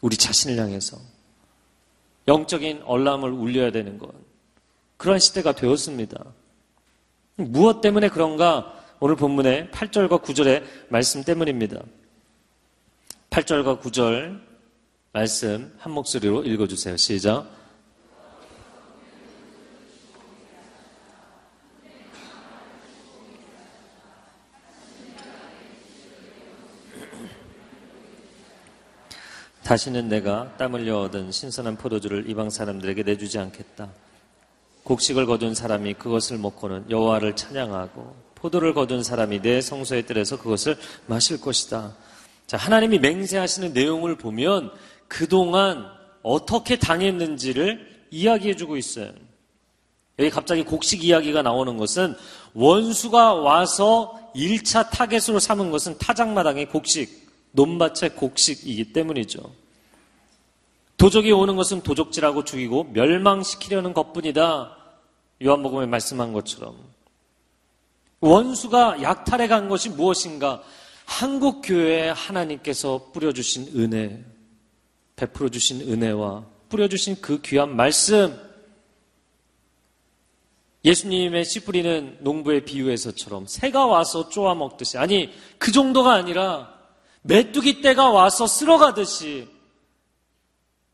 [0.00, 0.98] 우리 자신을 향해서.
[2.26, 4.10] 영적인 얼람을 울려야 되는 것.
[4.96, 6.24] 그러한 시대가 되었습니다.
[7.36, 8.74] 무엇 때문에 그런가?
[8.98, 11.80] 오늘 본문의 8절과 9절의 말씀 때문입니다.
[13.30, 14.40] 8절과 9절
[15.12, 16.96] 말씀 한 목소리로 읽어주세요.
[16.96, 17.59] 시작.
[29.70, 33.88] 다시는 내가 땀 흘려 얻은 신선한 포도주를 이방 사람들에게 내주지 않겠다.
[34.82, 41.40] 곡식을 거둔 사람이 그것을 먹고는 여호와를 찬양하고 포도를 거둔 사람이 내 성소의 뜰에서 그것을 마실
[41.40, 41.94] 것이다.
[42.48, 44.72] 자, 하나님이 맹세하시는 내용을 보면
[45.06, 45.86] 그동안
[46.24, 49.12] 어떻게 당했는지를 이야기해 주고 있어요.
[50.18, 52.16] 여기 갑자기 곡식 이야기가 나오는 것은
[52.54, 59.59] 원수가 와서 1차 타겟으로 삼은 것은 타작마당의 곡식, 논밭의 곡식이기 때문이죠.
[61.00, 64.76] 도적이 오는 것은 도적질하고 죽이고 멸망시키려는 것뿐이다.
[65.42, 66.76] 요한복음에 말씀한 것처럼.
[68.20, 70.62] 원수가 약탈해 간 것이 무엇인가?
[71.06, 74.22] 한국 교회에 하나님께서 뿌려주신 은혜,
[75.16, 78.38] 베풀어 주신 은혜와 뿌려주신 그 귀한 말씀,
[80.84, 86.74] 예수님의 씨 뿌리는 농부의 비유에서처럼 새가 와서 쪼아 먹듯이 아니 그 정도가 아니라
[87.22, 89.59] 메뚜기 떼가 와서 쓸어가듯이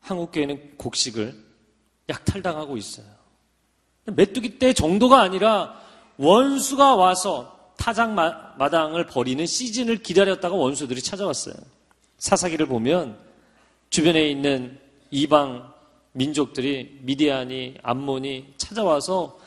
[0.07, 1.35] 한국 교회는 곡식을
[2.09, 3.05] 약탈당하고 있어요.
[4.05, 5.77] 메뚜기 떼 정도가 아니라
[6.15, 11.55] 원수가 와서 타작 마당을 버리는 시즌을 기다렸다가 원수들이 찾아왔어요.
[12.17, 13.17] 사사기를 보면
[13.89, 14.79] 주변에 있는
[15.11, 15.73] 이방
[16.13, 19.37] 민족들이 미디안이 암몬이 찾아와서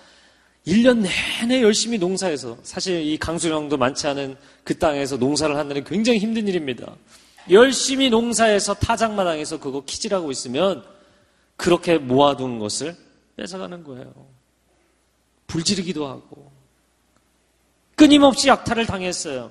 [0.67, 0.99] 1년
[1.41, 6.95] 내내 열심히 농사해서 사실 이 강수량도 많지 않은 그 땅에서 농사를 게 굉장히 힘든 일입니다.
[7.51, 10.85] 열심히 농사해서 타작마당에서 그거 키질하고 있으면
[11.57, 12.97] 그렇게 모아둔 것을
[13.37, 14.13] 뺏어가는 거예요.
[15.47, 16.53] 불지르기도 하고
[17.97, 19.51] 끊임없이 약탈을 당했어요.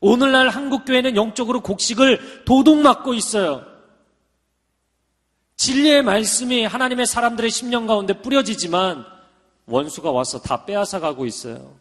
[0.00, 3.64] 오늘날 한국교회는 영적으로 곡식을 도둑 맞고 있어요.
[5.56, 9.04] 진리의 말씀이 하나님의 사람들의 심령 가운데 뿌려지지만
[9.66, 11.76] 원수가 와서 다 빼앗아 가고 있어요.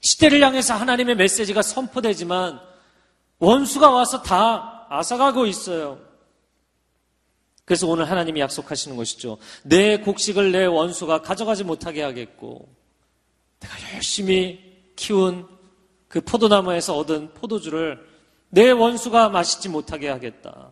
[0.00, 2.60] 시대를 향해서 하나님의 메시지가 선포되지만
[3.44, 5.98] 원수가 와서 다 앗아가고 있어요.
[7.64, 9.38] 그래서 오늘 하나님이 약속하시는 것이죠.
[9.62, 12.68] 내 곡식을 내 원수가 가져가지 못하게 하겠고,
[13.60, 14.60] 내가 열심히
[14.96, 15.46] 키운
[16.08, 18.06] 그 포도나무에서 얻은 포도주를
[18.50, 20.70] 내 원수가 마시지 못하게 하겠다.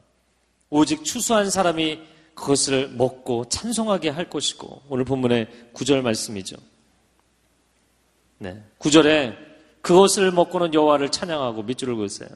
[0.71, 2.01] 오직 추수한 사람이
[2.35, 6.57] 그것을 먹고 찬송하게 할 것이고 오늘 본문의 구절 말씀이죠.
[8.39, 8.63] 네.
[8.79, 9.37] 구절에
[9.81, 12.29] 그것을 먹고는 여호와를 찬양하고 밑줄을 그으세요.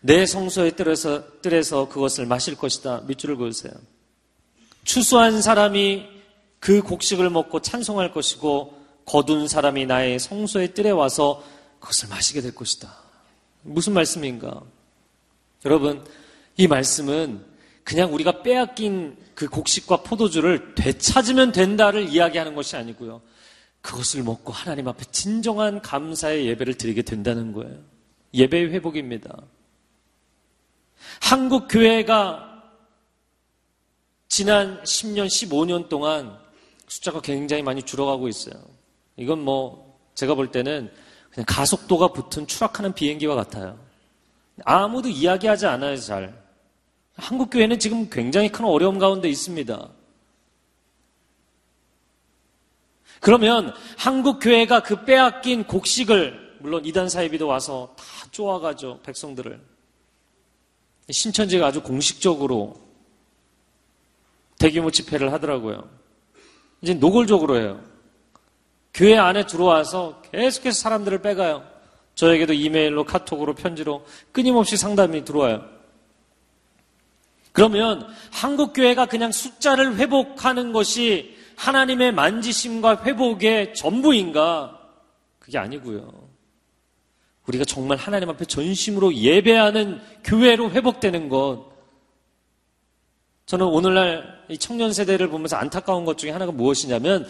[0.00, 3.02] 내 성소의 뜰에서, 뜰에서 그것을 마실 것이다.
[3.06, 3.72] 밑줄을 그으세요.
[4.84, 6.06] 추수한 사람이
[6.60, 11.42] 그 곡식을 먹고 찬송할 것이고 거둔 사람이 나의 성소의 뜰에 와서
[11.80, 12.94] 그것을 마시게 될 것이다.
[13.62, 14.62] 무슨 말씀인가?
[15.64, 16.04] 여러분,
[16.56, 17.44] 이 말씀은
[17.84, 23.22] 그냥 우리가 빼앗긴 그 곡식과 포도주를 되찾으면 된다를 이야기하는 것이 아니고요.
[23.80, 27.78] 그것을 먹고 하나님 앞에 진정한 감사의 예배를 드리게 된다는 거예요.
[28.34, 29.42] 예배의 회복입니다.
[31.20, 32.62] 한국 교회가
[34.28, 36.38] 지난 10년, 15년 동안
[36.86, 38.54] 숫자가 굉장히 많이 줄어가고 있어요.
[39.16, 40.92] 이건 뭐 제가 볼 때는
[41.30, 43.78] 그냥 가속도가 붙은 추락하는 비행기와 같아요.
[44.64, 46.42] 아무도 이야기하지 않아요, 잘.
[47.16, 49.90] 한국 교회는 지금 굉장히 큰 어려움 가운데 있습니다.
[53.20, 59.60] 그러면 한국 교회가 그 빼앗긴 곡식을 물론 이단 사이비도 와서 다 쪼아가죠 백성들을
[61.10, 62.76] 신천지가 아주 공식적으로
[64.58, 65.88] 대규모 집회를 하더라고요.
[66.82, 67.80] 이제 노골적으로 해요.
[68.92, 71.64] 교회 안에 들어와서 계속해서 사람들을 빼가요.
[72.14, 75.64] 저에게도 이메일로 카톡으로 편지로 끊임없이 상담이 들어와요.
[77.52, 84.78] 그러면 한국 교회가 그냥 숫자를 회복하는 것이 하나님의 만지심과 회복의 전부인가?
[85.38, 86.27] 그게 아니고요.
[87.48, 91.66] 우리가 정말 하나님 앞에 전심으로 예배하는 교회로 회복되는 것.
[93.46, 97.26] 저는 오늘날 이 청년 세대를 보면서 안타까운 것 중에 하나가 무엇이냐면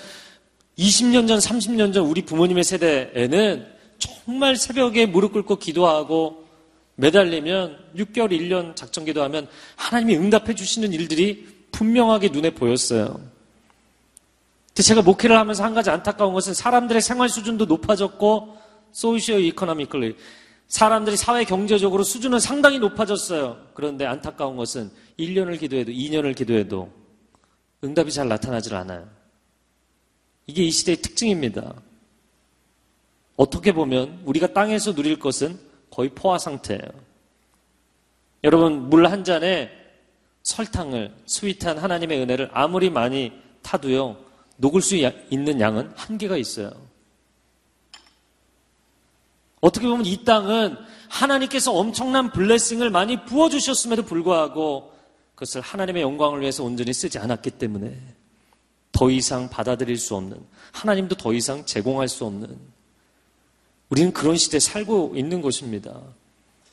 [0.77, 3.67] 20년 전, 30년 전 우리 부모님의 세대에는
[3.99, 6.45] 정말 새벽에 무릎 꿇고 기도하고
[6.97, 13.21] 매달리면 6개월, 1년 작전 기도하면 하나님이 응답해 주시는 일들이 분명하게 눈에 보였어요.
[14.75, 18.58] 제가 목회를 하면서 한 가지 안타까운 것은 사람들의 생활 수준도 높아졌고
[18.93, 20.17] 소시오 이코노미클리
[20.69, 23.57] 사람들이 사회 경제적으로 수준은 상당히 높아졌어요.
[23.75, 26.93] 그런데 안타까운 것은 1년을 기도해도 2년을 기도해도
[27.83, 29.09] 응답이 잘 나타나질 않아요.
[30.47, 31.75] 이게 이 시대의 특징입니다.
[33.37, 35.59] 어떻게 보면 우리가 땅에서 누릴 것은
[35.91, 36.83] 거의 포화 상태예요.
[38.45, 39.71] 여러분, 물 한 잔에
[40.43, 43.33] 설탕을, 스윗한 하나님의 은혜를 아무리 많이
[43.63, 44.17] 타도요,
[44.57, 46.88] 녹을 수 있는 양은 한계가 있어요.
[49.61, 50.77] 어떻게 보면 이 땅은
[51.09, 54.93] 하나님께서 엄청난 블레싱을 많이 부어주셨음에도 불구하고
[55.35, 57.97] 그것을 하나님의 영광을 위해서 온전히 쓰지 않았기 때문에
[58.93, 60.37] 더 이상 받아들일 수 없는,
[60.73, 62.59] 하나님도 더 이상 제공할 수 없는,
[63.91, 66.01] 우리는 그런 시대에 살고 있는 것입니다.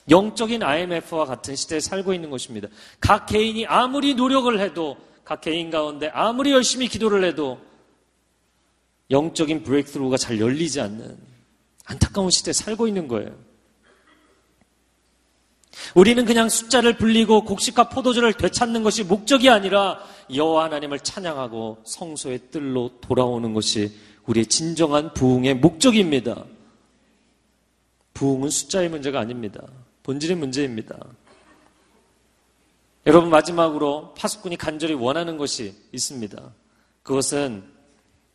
[0.09, 2.67] 영적인 IMF와 같은 시대에 살고 있는 것입니다.
[2.99, 7.59] 각 개인이 아무리 노력을 해도, 각 개인 가운데 아무리 열심히 기도를 해도,
[9.11, 11.34] 영적인 브레이크스루가 잘 열리지 않는
[11.85, 13.35] 안타까운 시대에 살고 있는 거예요.
[15.93, 19.99] 우리는 그냥 숫자를 불리고 곡식과 포도주를 되찾는 것이 목적이 아니라
[20.33, 23.93] 여호와 하나님을 찬양하고 성소의 뜰로 돌아오는 것이
[24.25, 26.45] 우리의 진정한 부흥의 목적입니다.
[28.13, 29.61] 부흥은 숫자의 문제가 아닙니다.
[30.03, 30.97] 본질의 문제입니다.
[33.05, 36.53] 여러분 마지막으로 파수꾼이 간절히 원하는 것이 있습니다.
[37.03, 37.63] 그것은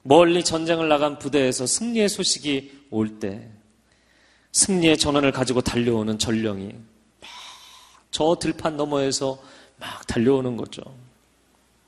[0.02, 3.50] 멀리 전쟁을 나간 부대에서 승리의 소식이 올 때
[4.52, 6.74] 승리의 전원을 가지고 달려오는 전령이
[8.10, 9.40] 저 들판 너머에서
[9.78, 10.82] 막 달려오는 거죠.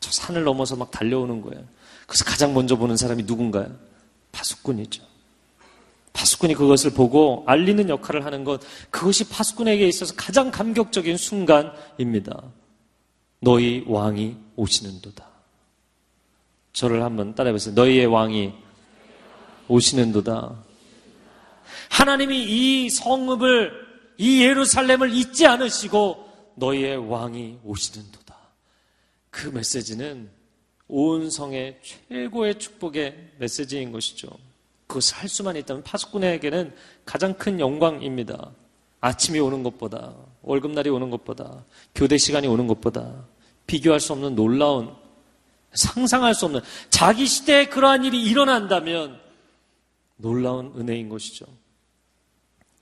[0.00, 1.64] 저 산을 넘어서 막 달려오는 거예요.
[2.06, 3.74] 그래서 가장 먼저 보는 사람이 누군가요?
[4.30, 5.02] 파수꾼이죠.
[6.12, 12.42] 파수꾼이 그것을 보고 알리는 역할을 하는 것, 그것이 파수꾼에게 있어서 가장 감격적인 순간입니다.
[13.40, 15.26] 너희 왕이 오시는도다.
[16.72, 17.74] 저를 한번 따라해보세요.
[17.74, 18.52] 너희의 왕이
[19.68, 20.62] 오시는도다.
[21.92, 22.44] 하나님이
[22.84, 23.70] 이 성읍을
[24.16, 28.34] 이 예루살렘을 잊지 않으시고 너희의 왕이 오시는도다.
[29.28, 30.30] 그 메시지는
[30.88, 34.30] 온 성의 최고의 축복의 메시지인 것이죠.
[34.86, 36.74] 그것을 할 수만 있다면 파수꾼에게는
[37.04, 38.52] 가장 큰 영광입니다.
[39.02, 41.64] 아침이 오는 것보다, 월급날이 오는 것보다,
[41.94, 43.26] 교대 시간이 오는 것보다,
[43.66, 44.94] 비교할 수 없는 놀라운,
[45.74, 49.20] 상상할 수 없는, 자기 시대에 그러한 일이 일어난다면
[50.16, 51.46] 놀라운 은혜인 것이죠.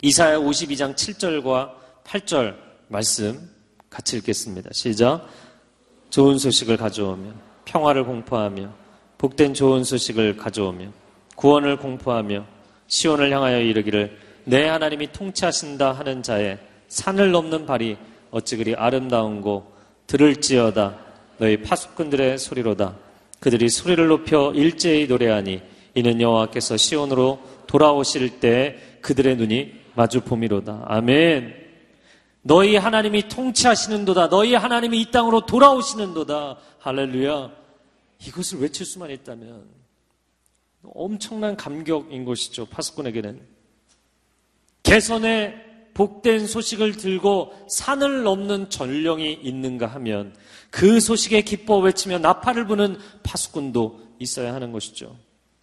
[0.02, 1.72] 이사야 52장 7절과
[2.04, 2.56] 8절
[2.88, 3.50] 말씀
[3.90, 4.70] 같이 읽겠습니다.
[4.72, 5.28] 시작.
[6.08, 7.32] 좋은 소식을 가져오며
[7.66, 8.72] 평화를 공포하며
[9.18, 10.86] 복된 좋은 소식을 가져오며
[11.36, 12.46] 구원을 공포하며
[12.86, 17.98] 시온을 향하여 이르기를 내 하나님이 통치하신다 하는 자의 산을 넘는 발이
[18.30, 19.70] 어찌 그리 아름다운고
[20.06, 20.96] 들을지어다
[21.36, 22.96] 너희 파수꾼들의 소리로다
[23.38, 25.60] 그들이 소리를 높여 일제히 노래하니
[25.94, 30.84] 이는 여호와께서 시온으로 돌아오실 때 그들의 눈이 마주 봄이로다.
[30.86, 31.54] 아멘.
[32.42, 34.28] 너희 하나님이 통치하시는도다.
[34.28, 36.56] 너희 하나님이 이 땅으로 돌아오시는도다.
[36.78, 37.50] 할렐루야.
[38.26, 39.64] 이것을 외칠 수만 있다면
[40.82, 42.66] 엄청난 감격인 것이죠.
[42.66, 43.40] 파수꾼에게는.
[44.82, 45.54] 개선의
[45.94, 50.34] 복된 소식을 들고 산을 넘는 전령이 있는가 하면
[50.70, 55.16] 그 소식에 기뻐 외치며 나팔을 부는 파수꾼도 있어야 하는 것이죠.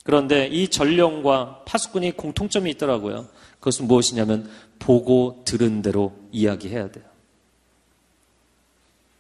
[0.04, 3.28] 그런데 이 전령과 파수꾼이 공통점이 있더라고요.
[3.60, 4.50] 그것은 무엇이냐면
[4.80, 7.06] 보고 들은 대로 이야기해야 돼요.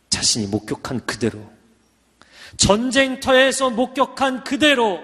[0.09, 1.39] 자신이 목격한 그대로
[2.57, 4.99] 전쟁터에서 목격한 그대로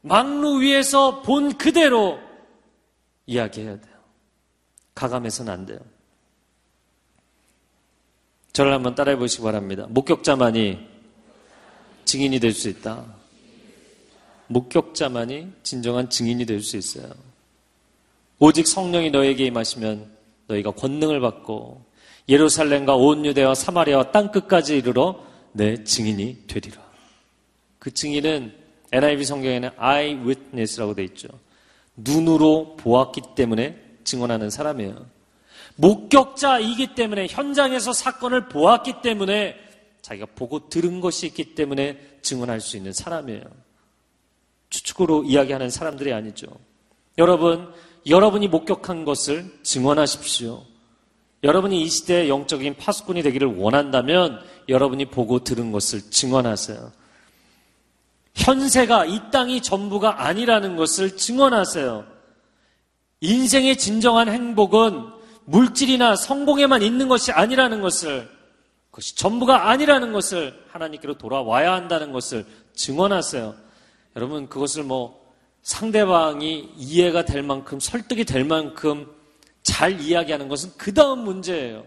[0.00, 2.18] 망루 위에서 본 그대로
[3.26, 3.94] 이야기해야 돼요.
[4.94, 5.78] 가감해서는 안 돼요.
[8.52, 9.86] 저를 한번 따라해 보시기 바랍니다.
[9.88, 10.88] 목격자만이
[12.04, 13.04] 증인이 될 수 있다.
[14.48, 17.10] 목격자만이 진정한 증인이 될 수 있어요.
[18.38, 20.10] 오직 성령이 너에게 임하시면
[20.48, 21.84] 너희가 권능을 받고
[22.28, 26.82] 예루살렘과 온 유대와 사마리아와 땅 끝까지 이르러 내 증인이 되리라.
[27.78, 28.52] 그 증인은
[28.92, 31.28] NIV 성경에는 eyewitness라고 되어 있죠.
[31.96, 35.06] 눈으로 보았기 때문에 증언하는 사람이에요.
[35.76, 39.56] 목격자이기 때문에 현장에서 사건을 보았기 때문에
[40.02, 43.42] 자기가 보고 들은 것이 있기 때문에 증언할 수 있는 사람이에요.
[44.70, 46.46] 추측으로 이야기하는 사람들이 아니죠.
[47.18, 47.72] 여러분,
[48.06, 50.62] 여러분이 목격한 것을 증언하십시오.
[51.42, 56.92] 여러분이 이 시대의 영적인 파수꾼이 되기를 원한다면 여러분이 보고 들은 것을 증언하세요.
[58.34, 62.04] 현세가 이 땅이 전부가 아니라는 것을 증언하세요.
[63.20, 65.12] 인생의 진정한 행복은
[65.44, 68.28] 물질이나 성공에만 있는 것이 아니라는 것을
[68.90, 73.54] 그것이 전부가 아니라는 것을 하나님께로 돌아와야 한다는 것을 증언하세요.
[74.16, 75.23] 여러분 그것을 뭐
[75.64, 79.10] 상대방이 이해가 될 만큼 설득이 될 만큼
[79.62, 81.84] 잘 이야기하는 것은 그 다음 문제예요.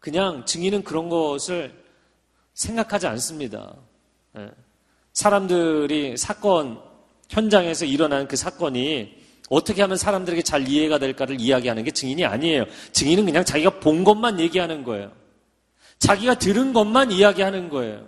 [0.00, 1.72] 그냥 증인은 그런 것을
[2.54, 3.72] 생각하지 않습니다.
[4.36, 4.50] 예.
[5.12, 6.80] 사람들이 사건
[7.28, 12.64] 현장에서 일어난 그 사건이 어떻게 하면 사람들에게 잘 이해가 될까를 이야기하는 게 증인이 아니에요.
[12.90, 15.12] 증인은 그냥 자기가 본 것만 얘기하는 거예요.
[16.00, 18.04] 자기가 들은 것만 이야기하는 거예요.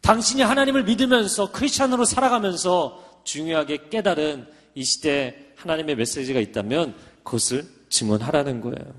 [0.00, 8.94] 당신이 하나님을 믿으면서 크리스천으로 살아가면서 중요하게 깨달은 이 시대에 하나님의 메시지가 있다면 그것을 증언하라는 거예요.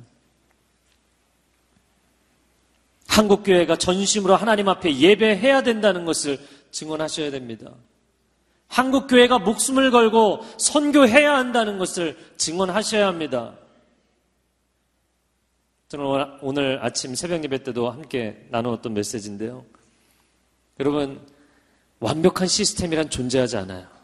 [3.07, 6.39] 한국교회가 전심으로 하나님 앞에 예배해야 된다는 것을
[6.71, 7.71] 증언하셔야 됩니다.
[8.67, 13.55] 한국 교회가 목숨을 걸고 선교해야 한다는 것을 증언하셔야 합니다.
[15.87, 16.05] 저는
[16.41, 19.63] 오늘 아침 새벽 예배 때도 함께 나누었던 메시지인데요.
[20.79, 21.25] 여러분,
[21.99, 23.94] 완벽한 시스템이란 존재하지 않아요.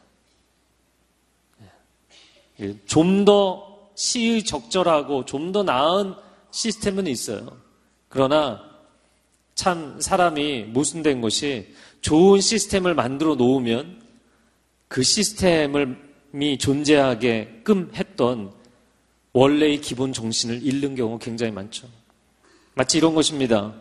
[2.61, 2.75] 예.
[2.85, 6.13] 좀더 시의 적절하고 좀 더 나은
[6.51, 7.57] 시스템은 있어요.
[8.09, 8.61] 그러나
[9.55, 14.01] 참 사람이 모순된 것이 좋은 시스템을 만들어 놓으면
[14.87, 18.51] 그 시스템이 존재하게끔 했던
[19.33, 21.87] 원래의 기본 정신을 잃는 경우가 굉장히 많죠.
[22.73, 23.73] 마치 이런 것입니다.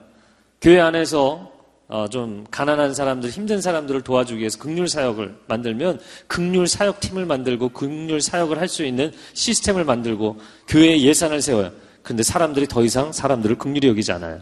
[0.61, 1.53] 교회 안에서
[1.93, 7.71] 어, 좀 가난한 사람들, 힘든 사람들을 도와주기 위해서 극률 사역을 만들면 극률 사역 팀을 만들고
[7.71, 10.39] 극률 사역을 할 수 있는 시스템을 만들고
[10.69, 11.73] 교회에 예산을 세워요.
[12.05, 14.41] 근데 사람들이 더 이상 사람들을 극률이 여기지 않아요.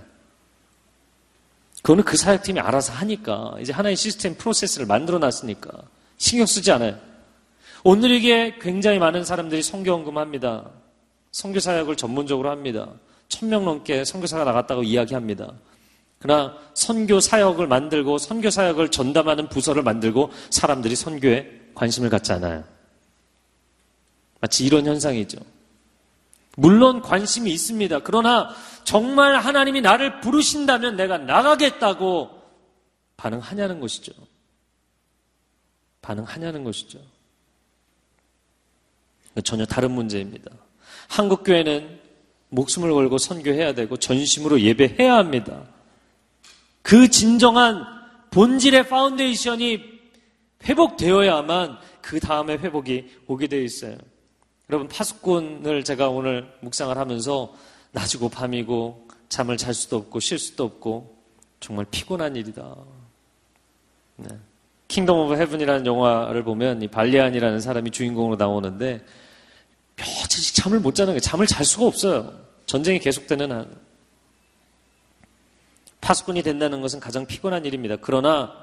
[1.81, 5.71] 그거는 그 사역팀이 알아서 하니까 이제 하나의 시스템 프로세스를 만들어 놨으니까
[6.19, 6.99] 신경 쓰지 않아요.
[7.83, 10.69] 오늘 이게 굉장히 많은 사람들이 성교원금합니다.
[11.33, 12.91] 성교사역을 전문적으로 합니다.
[13.29, 15.53] 천 명 넘게 성교사가 나갔다고 이야기합니다.
[16.19, 22.65] 그러나 선교 사역을 만들고 선교 사역을 전담하는 부서를 만들고 사람들이 선교에 관심을 갖지 않아요.
[24.41, 25.39] 마치 이런 현상이죠.
[26.57, 28.01] 물론 관심이 있습니다.
[28.01, 28.51] 그러나
[28.83, 32.31] 정말 하나님이 나를 부르신다면 내가 나가겠다고
[33.17, 34.13] 반응하냐는 것이죠.
[36.03, 36.99] 반응하냐는 것이죠.
[39.45, 40.51] 전혀 다른 문제입니다.
[41.09, 42.01] 한국 교회는
[42.49, 45.63] 목숨을 걸고 선교해야 되고 전심으로 예배해야 합니다.
[46.83, 47.85] 그 진정한
[48.31, 49.83] 본질의 foundation이
[50.65, 53.97] 회복되어야만 그 다음에 회복이 오게 되어 있어요.
[54.71, 57.55] 여러분 파수꾼을 제가 오늘 묵상을 하면서
[57.93, 61.17] 낮이고 밤이고 잠을 잘 수도 없고 쉴 수도 없고
[61.61, 62.75] 정말 피곤한 일이다.
[64.17, 64.29] 네.
[64.89, 69.05] Kingdom of Heaven이라는 영화를 보면 이 발리안이라는 사람이 주인공으로 나오는데
[69.97, 72.33] 며칠씩 잠을 못 자는 게 잠을 잘 수가 없어요.
[72.67, 73.88] 전쟁이 계속되는 한.
[76.09, 77.97] 파수꾼이 된다는 것은 가장 피곤한 일입니다.
[78.01, 78.55] 그러나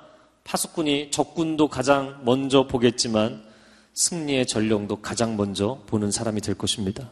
[0.45, 3.43] 파수꾼이 적군도 가장 먼저 보겠지만
[3.93, 7.07] 승리의 전령도 가장 먼저 보는 사람이 될 것입니다.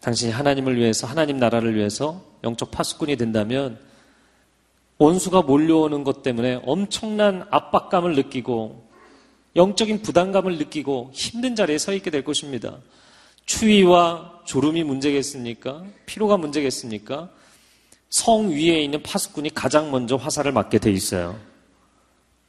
[0.00, 3.78] 당신이 하나님을 위해서, 하나님 나라를 위해서 영적 파수꾼이 된다면
[4.96, 8.88] 원수가 몰려오는 것 때문에 엄청난 압박감을 느끼고
[9.54, 12.78] 영적인 부담감을 느끼고 힘든 자리에 서 있게 될 것입니다.
[13.44, 15.84] 추위와 졸음이 문제겠습니까?
[16.06, 17.36] 피로가 문제겠습니까?
[18.08, 21.38] 성 위에 있는 파수꾼이 가장 먼저 화살을 맞게 돼 있어요.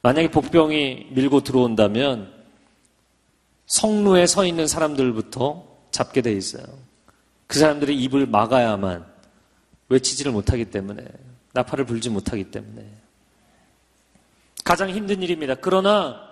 [0.02, 2.32] 만약에 복병이 밀고 들어온다면
[3.66, 6.64] 성루에 서 있는 사람들부터 잡게 돼 있어요.
[7.46, 9.04] 그 사람들의 입을 막아야만
[9.88, 11.04] 외치지를 못하기 때문에
[11.52, 12.86] 나팔을 불지 못하기 때문에
[14.64, 15.54] 가장 힘든 일입니다.
[15.54, 16.28] 그러나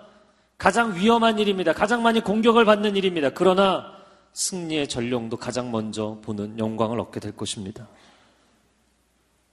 [0.57, 1.73] 가장 위험한 일입니다.
[1.73, 3.31] 가장 많이 공격을 받는 일입니다.
[3.31, 3.93] 그러나
[4.33, 7.87] 승리의 전령도 가장 먼저 보는 영광을 얻게 될 것입니다.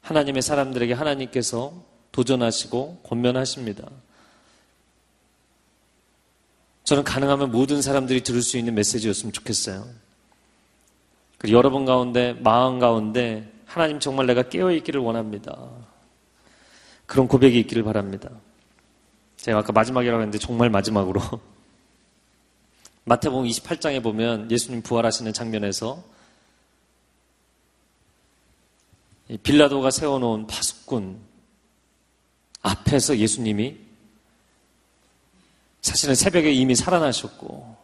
[0.04, 1.72] 하나님의 사람들에게 하나님께서
[2.12, 3.88] 도전하시고 권면하십니다.
[6.84, 9.86] 저는 가능하면 모든 사람들이 들을 수 있는 메시지였으면 좋겠어요.
[11.38, 15.70] 그리고 여러분 가운데, 마음 가운데 하나님 정말 내가 깨어있기를 원합니다.
[17.06, 18.30] 그런 고백이 있기를 바랍니다.
[19.38, 21.20] 제가 아까 마지막이라고 했는데 정말 마지막으로
[23.04, 26.02] 마태복음 28장에 보면 예수님 부활하시는 장면에서
[29.42, 31.18] 빌라도가 세워놓은 파수꾼
[32.62, 33.76] 앞에서 예수님이
[35.80, 37.76] 사실은 새벽에 이미 살아나셨고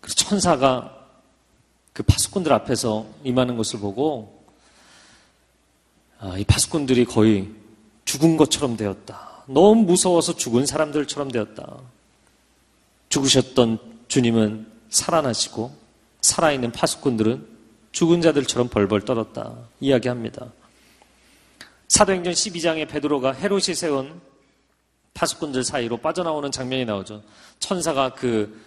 [0.00, 0.94] 그 천사가
[1.92, 4.44] 그 파수꾼들 앞에서 임하는 것을 보고
[6.18, 7.50] 아, 이 파수꾼들이 거의
[8.04, 9.44] 죽은 것처럼 되었다.
[9.46, 11.78] 너무 무서워서 죽은 사람들처럼 되었다.
[13.08, 15.74] 죽으셨던 주님은 살아나시고
[16.20, 17.55] 살아있는 파수꾼들은
[17.96, 19.56] 죽은 자들처럼 벌벌 떨었다.
[19.80, 20.52] 이야기합니다.
[21.88, 24.20] 사도행전 12장에 베드로가 헤롯이 세운
[25.14, 27.22] 파수꾼들 사이로 빠져나오는 장면이 나오죠.
[27.58, 28.60] 천사가 그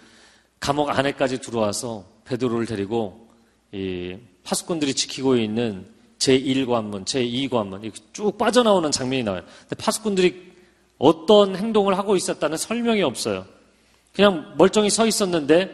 [0.58, 3.28] 감옥 안에까지 들어와서 베드로를 데리고
[3.70, 5.86] 이 파수꾼들이 지키고 있는
[6.18, 9.42] 제1관문, 제2관문 쭉 빠져나오는 장면이 나와요.
[9.60, 10.50] 근데 파수꾼들이
[10.98, 13.46] 어떤 행동을 하고 있었다는 설명이 없어요.
[14.12, 15.70] 그냥 멀쩡히 서 있었는데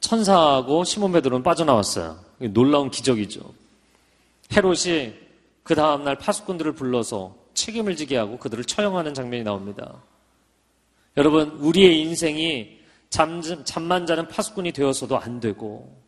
[0.00, 2.29] 천사하고 시몬 베드로는 빠져나왔어요.
[2.40, 3.40] 놀라운 기적이죠.
[4.54, 5.14] 헤롯이
[5.62, 10.02] 그 다음날 파수꾼들을 불러서 책임을 지게 하고 그들을 처형하는 장면이 나옵니다.
[11.16, 12.78] 여러분, 우리의 인생이
[13.10, 16.00] 잠, 잠만 자는 파수꾼이 되어서도 안 되고,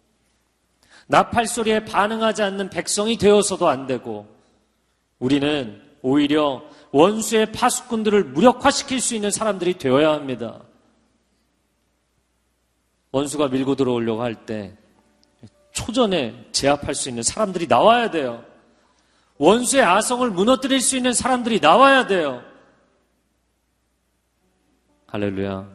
[1.09, 4.26] 나팔 소리에 반응하지 않는 백성이 되어서도 안 되고,
[5.18, 6.62] 우리는 오히려
[6.93, 10.62] 원수의 파수꾼들을 무력화시킬 수 있는 사람들이 되어야 합니다.
[13.11, 14.76] 원수가 밀고 들어오려고 할 때
[15.72, 18.44] 초전에 제압할 수 있는 사람들이 나와야 돼요.
[19.38, 22.42] 원수의 아성을 무너뜨릴 수 있는 사람들이 나와야 돼요.
[25.08, 25.68] 할렐루야.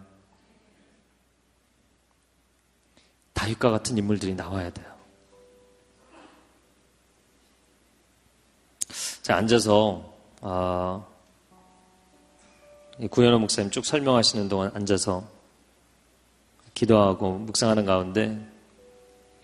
[3.33, 4.87] 다윗과 같은 인물들이 나와야 돼요.
[9.21, 11.05] 자, 앉아서, 아,
[13.11, 15.27] 구현호 목사님 쭉 설명하시는 동안 앉아서
[16.73, 18.57] 기도하고 묵상하는 가운데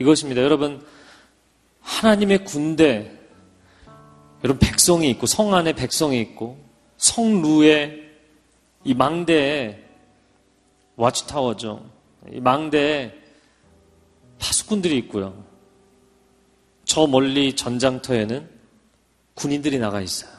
[0.03, 0.41] 이것입니다.
[0.41, 0.85] 여러분,
[1.79, 3.09] 하나님의 군대,
[4.43, 6.61] 여러분, 백성이 있고, 성 안에 백성이 있고,
[6.97, 8.11] 성루에
[8.83, 9.81] 이 망대에
[10.97, 11.89] 와치타워죠.
[12.33, 13.13] 이 망대에
[14.39, 15.45] 파수꾼들이 있고요.
[16.83, 18.49] 저 멀리 전장터에는
[19.35, 20.31] 군인들이 나가 있어요.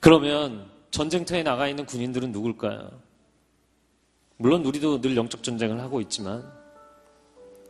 [0.00, 3.07] 그러면 전쟁터에 나가 있는 군인들은 누굴까요?
[4.38, 6.50] 물론 우리도 늘 영적 전쟁을 하고 있지만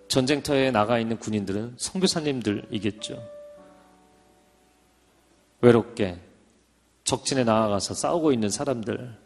[0.08, 3.22] 전쟁터에 나가 있는 군인들은 성교사님들이겠죠.
[5.60, 6.18] 외롭게
[7.04, 9.16] 적진에 나아가서 싸우고 있는 사람들.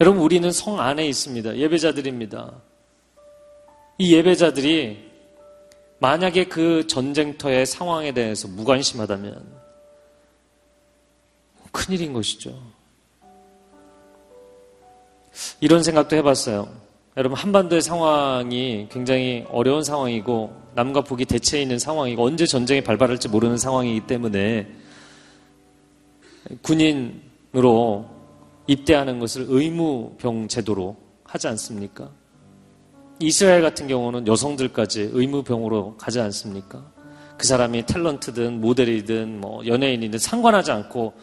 [0.00, 1.56] 여러분, 우리는 성 안에 있습니다.
[1.56, 2.62] 예배자들입니다.
[3.98, 5.10] 이 예배자들이
[5.98, 9.64] 만약에 그 전쟁터의 상황에 대해서 무관심하다면
[11.72, 12.73] 큰일인 것이죠.
[15.60, 16.68] 이런 생각도 해봤어요.
[17.16, 23.56] 여러분, 한반도의 상황이 굉장히 어려운 상황이고, 남과 북이 대체 있는 상황이고, 언제 전쟁이 발발할지 모르는
[23.56, 24.68] 상황이기 때문에,
[26.62, 28.10] 군인으로
[28.66, 32.10] 입대하는 것을 의무병 제도로 하지 않습니까?
[33.20, 36.84] 이스라엘 같은 경우는 여성들까지 의무병으로 가지 않습니까?
[37.36, 41.14] 그 사람이 탤런트든 모델이든 뭐 연예인이든 상관하지 않고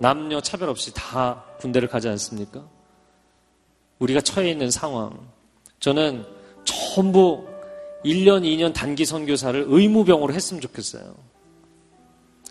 [0.00, 2.64] 남녀 차별 없이 다 군대를 가지 않습니까?
[3.98, 5.18] 우리가 처해 있는 상황.
[5.80, 6.24] 저는
[6.64, 7.46] 전부
[8.04, 11.14] 1년, 2년 단기 선교사를 의무병으로 했으면 좋겠어요.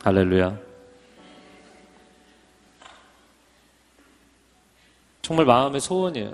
[0.02, 0.60] 할렐루야.
[5.22, 6.34] 정말 마음의 소원이에요.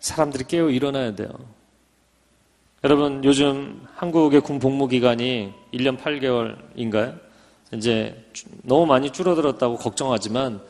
[0.00, 1.28] 사람들이 깨어 일어나야 돼요.
[2.84, 7.18] 여러분, 요즘 한국의 군 복무 기간이 1년 8개월인가요?
[7.74, 8.24] 이제
[8.62, 10.60] 너무 많이 줄어들었다고 걱정하지만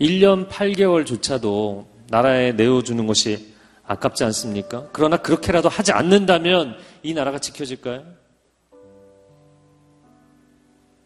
[0.00, 4.88] 1년 8개월 조차도 나라에 내어주는 것이 아깝지 않습니까?
[4.92, 8.04] 그러나 그렇게라도 하지 않는다면 이 나라가 지켜질까요?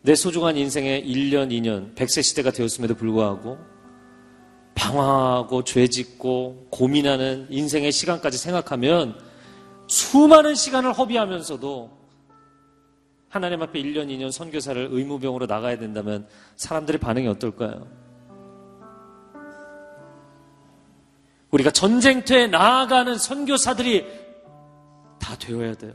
[0.02, 3.58] 내 소중한 인생의 1년, 2년, 100세 시대가 되었음에도 불구하고
[4.74, 9.18] 방황하고 죄 짓고 고민하는 인생의 시간까지 생각하면
[9.86, 11.90] 수많은 시간을 허비하면서도
[13.28, 18.03] 하나님 앞에 1년, 2년 선교사를 의무병으로 나가야 된다면 사람들의 반응이 어떨까요?
[21.54, 24.04] 우리가 전쟁터에 나아가는 선교사들이
[25.20, 25.92] 다 되어야 돼요.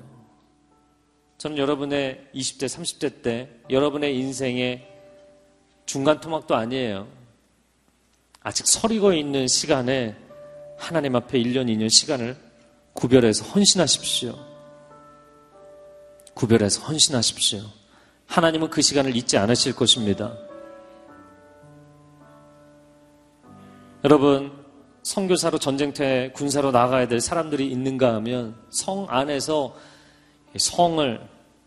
[1.38, 4.88] 저는 여러분의 20대, 30대 때 여러분의 인생의
[5.86, 7.08] 중간 토막도 아니에요.
[8.42, 10.16] 아직 서리고 있는 시간에
[10.78, 12.38] 하나님 앞에 1년, 2년 시간을
[12.94, 14.36] 구별해서 헌신하십시오.
[16.36, 17.64] 구별해서 헌신하십시오.
[18.28, 20.38] 하나님은 그 시간을 잊지 않으실 것입니다.
[24.06, 24.59] 여러분,
[25.04, 29.76] 선교사로 전쟁터에 군사로 나가야 될 사람들이 있는가 하면 성 안에서
[30.58, 31.22] 성을,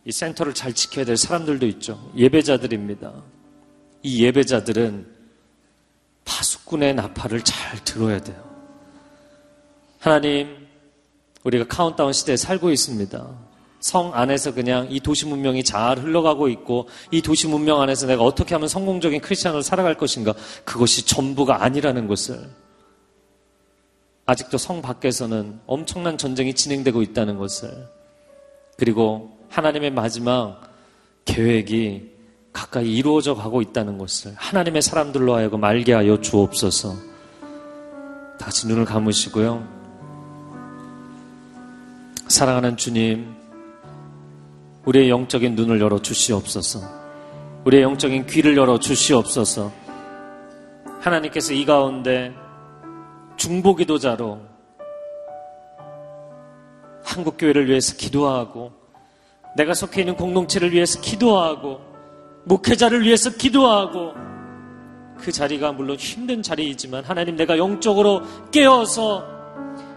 [0.05, 2.11] 이 센터를 잘 지켜야 될 사람들도 있죠.
[2.17, 3.13] 예배자들입니다.
[4.03, 5.07] 이 예배자들은
[6.25, 8.43] 파수꾼의 나팔을 잘 들어야 돼요.
[9.99, 10.67] 하나님,
[11.45, 13.53] 우리가 카운트다운 시대에 살고 있습니다.
[13.81, 18.55] 성 안에서 그냥 이 도시 문명이 잘 흘러가고 있고 이 도시 문명 안에서 내가 어떻게
[18.55, 22.49] 하면 성공적인 크리스천으로 살아갈 것인가 그것이 전부가 아니라는 것을
[24.33, 27.87] 아직도 성 밖에서는 엄청난 전쟁이 진행되고 있다는 것을
[28.79, 30.73] 그리고 하나님의 마지막
[31.27, 32.11] 계획이
[32.51, 36.95] 가까이 이루어져 가고 있다는 것을 하나님의 사람들로 하여금 알게 하여 주옵소서.
[38.39, 39.69] 다시 눈을 감으시고요.
[42.29, 43.35] 사랑하는 주님,
[44.87, 46.81] 우리의 영적인 눈을 열어 주시옵소서.
[47.67, 49.71] 우리의 영적인 귀를 열어 주시옵소서.
[51.01, 52.33] 하나님께서 이 가운데
[53.37, 54.41] 중보기도자로
[57.05, 58.73] 한국교회를 위해서 기도하고
[59.57, 61.81] 내가 속해 있는 공동체를 위해서 기도하고
[62.45, 64.15] 목회자를 위해서 기도하고
[65.19, 69.25] 그 자리가 물론 힘든 자리이지만 하나님 내가 영적으로 깨어서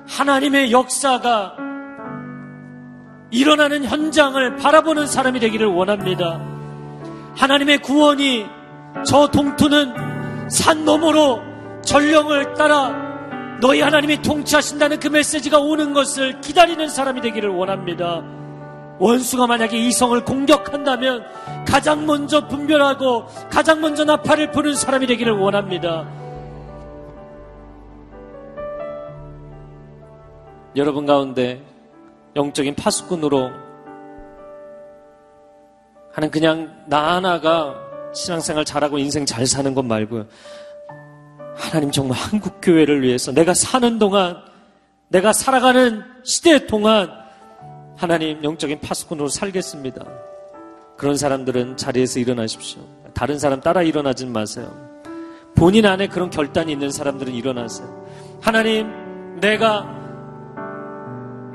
[0.08, 1.58] 하나님의 역사가
[3.32, 6.40] 일어나는 현장을 바라보는 사람이 되기를 원합니다.
[7.36, 8.46] 하나님의 구원이
[9.06, 11.42] 저 동투는 산 너머로
[11.84, 13.05] 전령을 따라
[13.66, 18.22] 너희 하나님이 통치하신다는 그 메시지가 오는 것을 기다리는 사람이 되기를 원합니다.
[19.00, 21.26] 원수가 만약에 이성을 공격한다면
[21.68, 26.08] 가장 먼저 분별하고 가장 먼저 나팔을 부는 사람이 되기를 원합니다.
[30.76, 31.64] 여러분 가운데
[32.36, 33.50] 영적인 파수꾼으로
[36.14, 37.74] 하는 그냥 나 하나가
[38.14, 40.28] 신앙생활 잘하고 인생 잘 사는 것 말고요.
[41.56, 44.38] 하나님 정말 한국 교회를 위해서 내가 사는 동안
[45.08, 47.10] 내가 살아가는 시대 동안
[47.96, 50.04] 하나님 영적인 파수꾼으로 살겠습니다.
[50.98, 52.82] 그런 사람들은 자리에서 일어나십시오.
[53.14, 54.74] 다른 사람 따라 일어나지 마세요.
[55.56, 58.06] 본인 안에 그런 결단이 있는 사람들은 일어나세요.
[58.42, 59.88] 하나님, 내가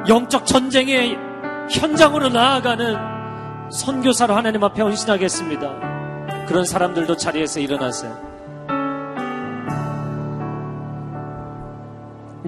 [0.09, 1.17] 영적 전쟁의
[1.71, 2.97] 현장으로 나아가는
[3.71, 6.47] 선교사로 하나님 앞에 헌신하겠습니다.
[6.47, 8.30] 그런 사람들도 자리에서 일어나세요.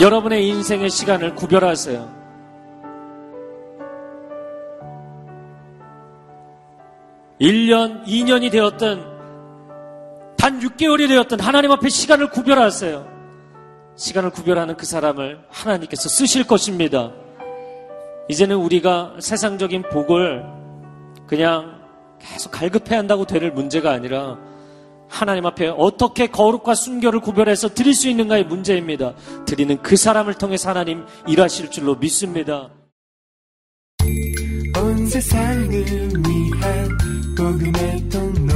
[0.00, 2.22] 여러분의 인생의 시간을 구별하세요.
[7.38, 9.12] 일년이년이 되었던
[10.38, 13.06] 단 6개월이 되었던 하나님 앞에 시간을 구별하세요.
[13.96, 17.12] 시간을 구별하는 그 사람을 하나님께서 쓰실 것입니다.
[18.28, 20.44] 이제는 우리가 세상적인 복을
[21.26, 21.82] 그냥
[22.18, 24.38] 계속 갈급해야 한다고 될 문제가 아니라
[25.12, 29.14] 하나님 앞에 어떻게 거룩과 순결을 구별해서 드릴 수 있는가의 문제입니다.
[29.44, 32.70] 드리는 그 사람을 통해서 하나님 일하실 줄로 믿습니다.
[34.74, 36.98] 온 세상을 위한
[37.36, 38.54] 복음의 통로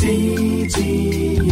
[0.00, 1.42] CGM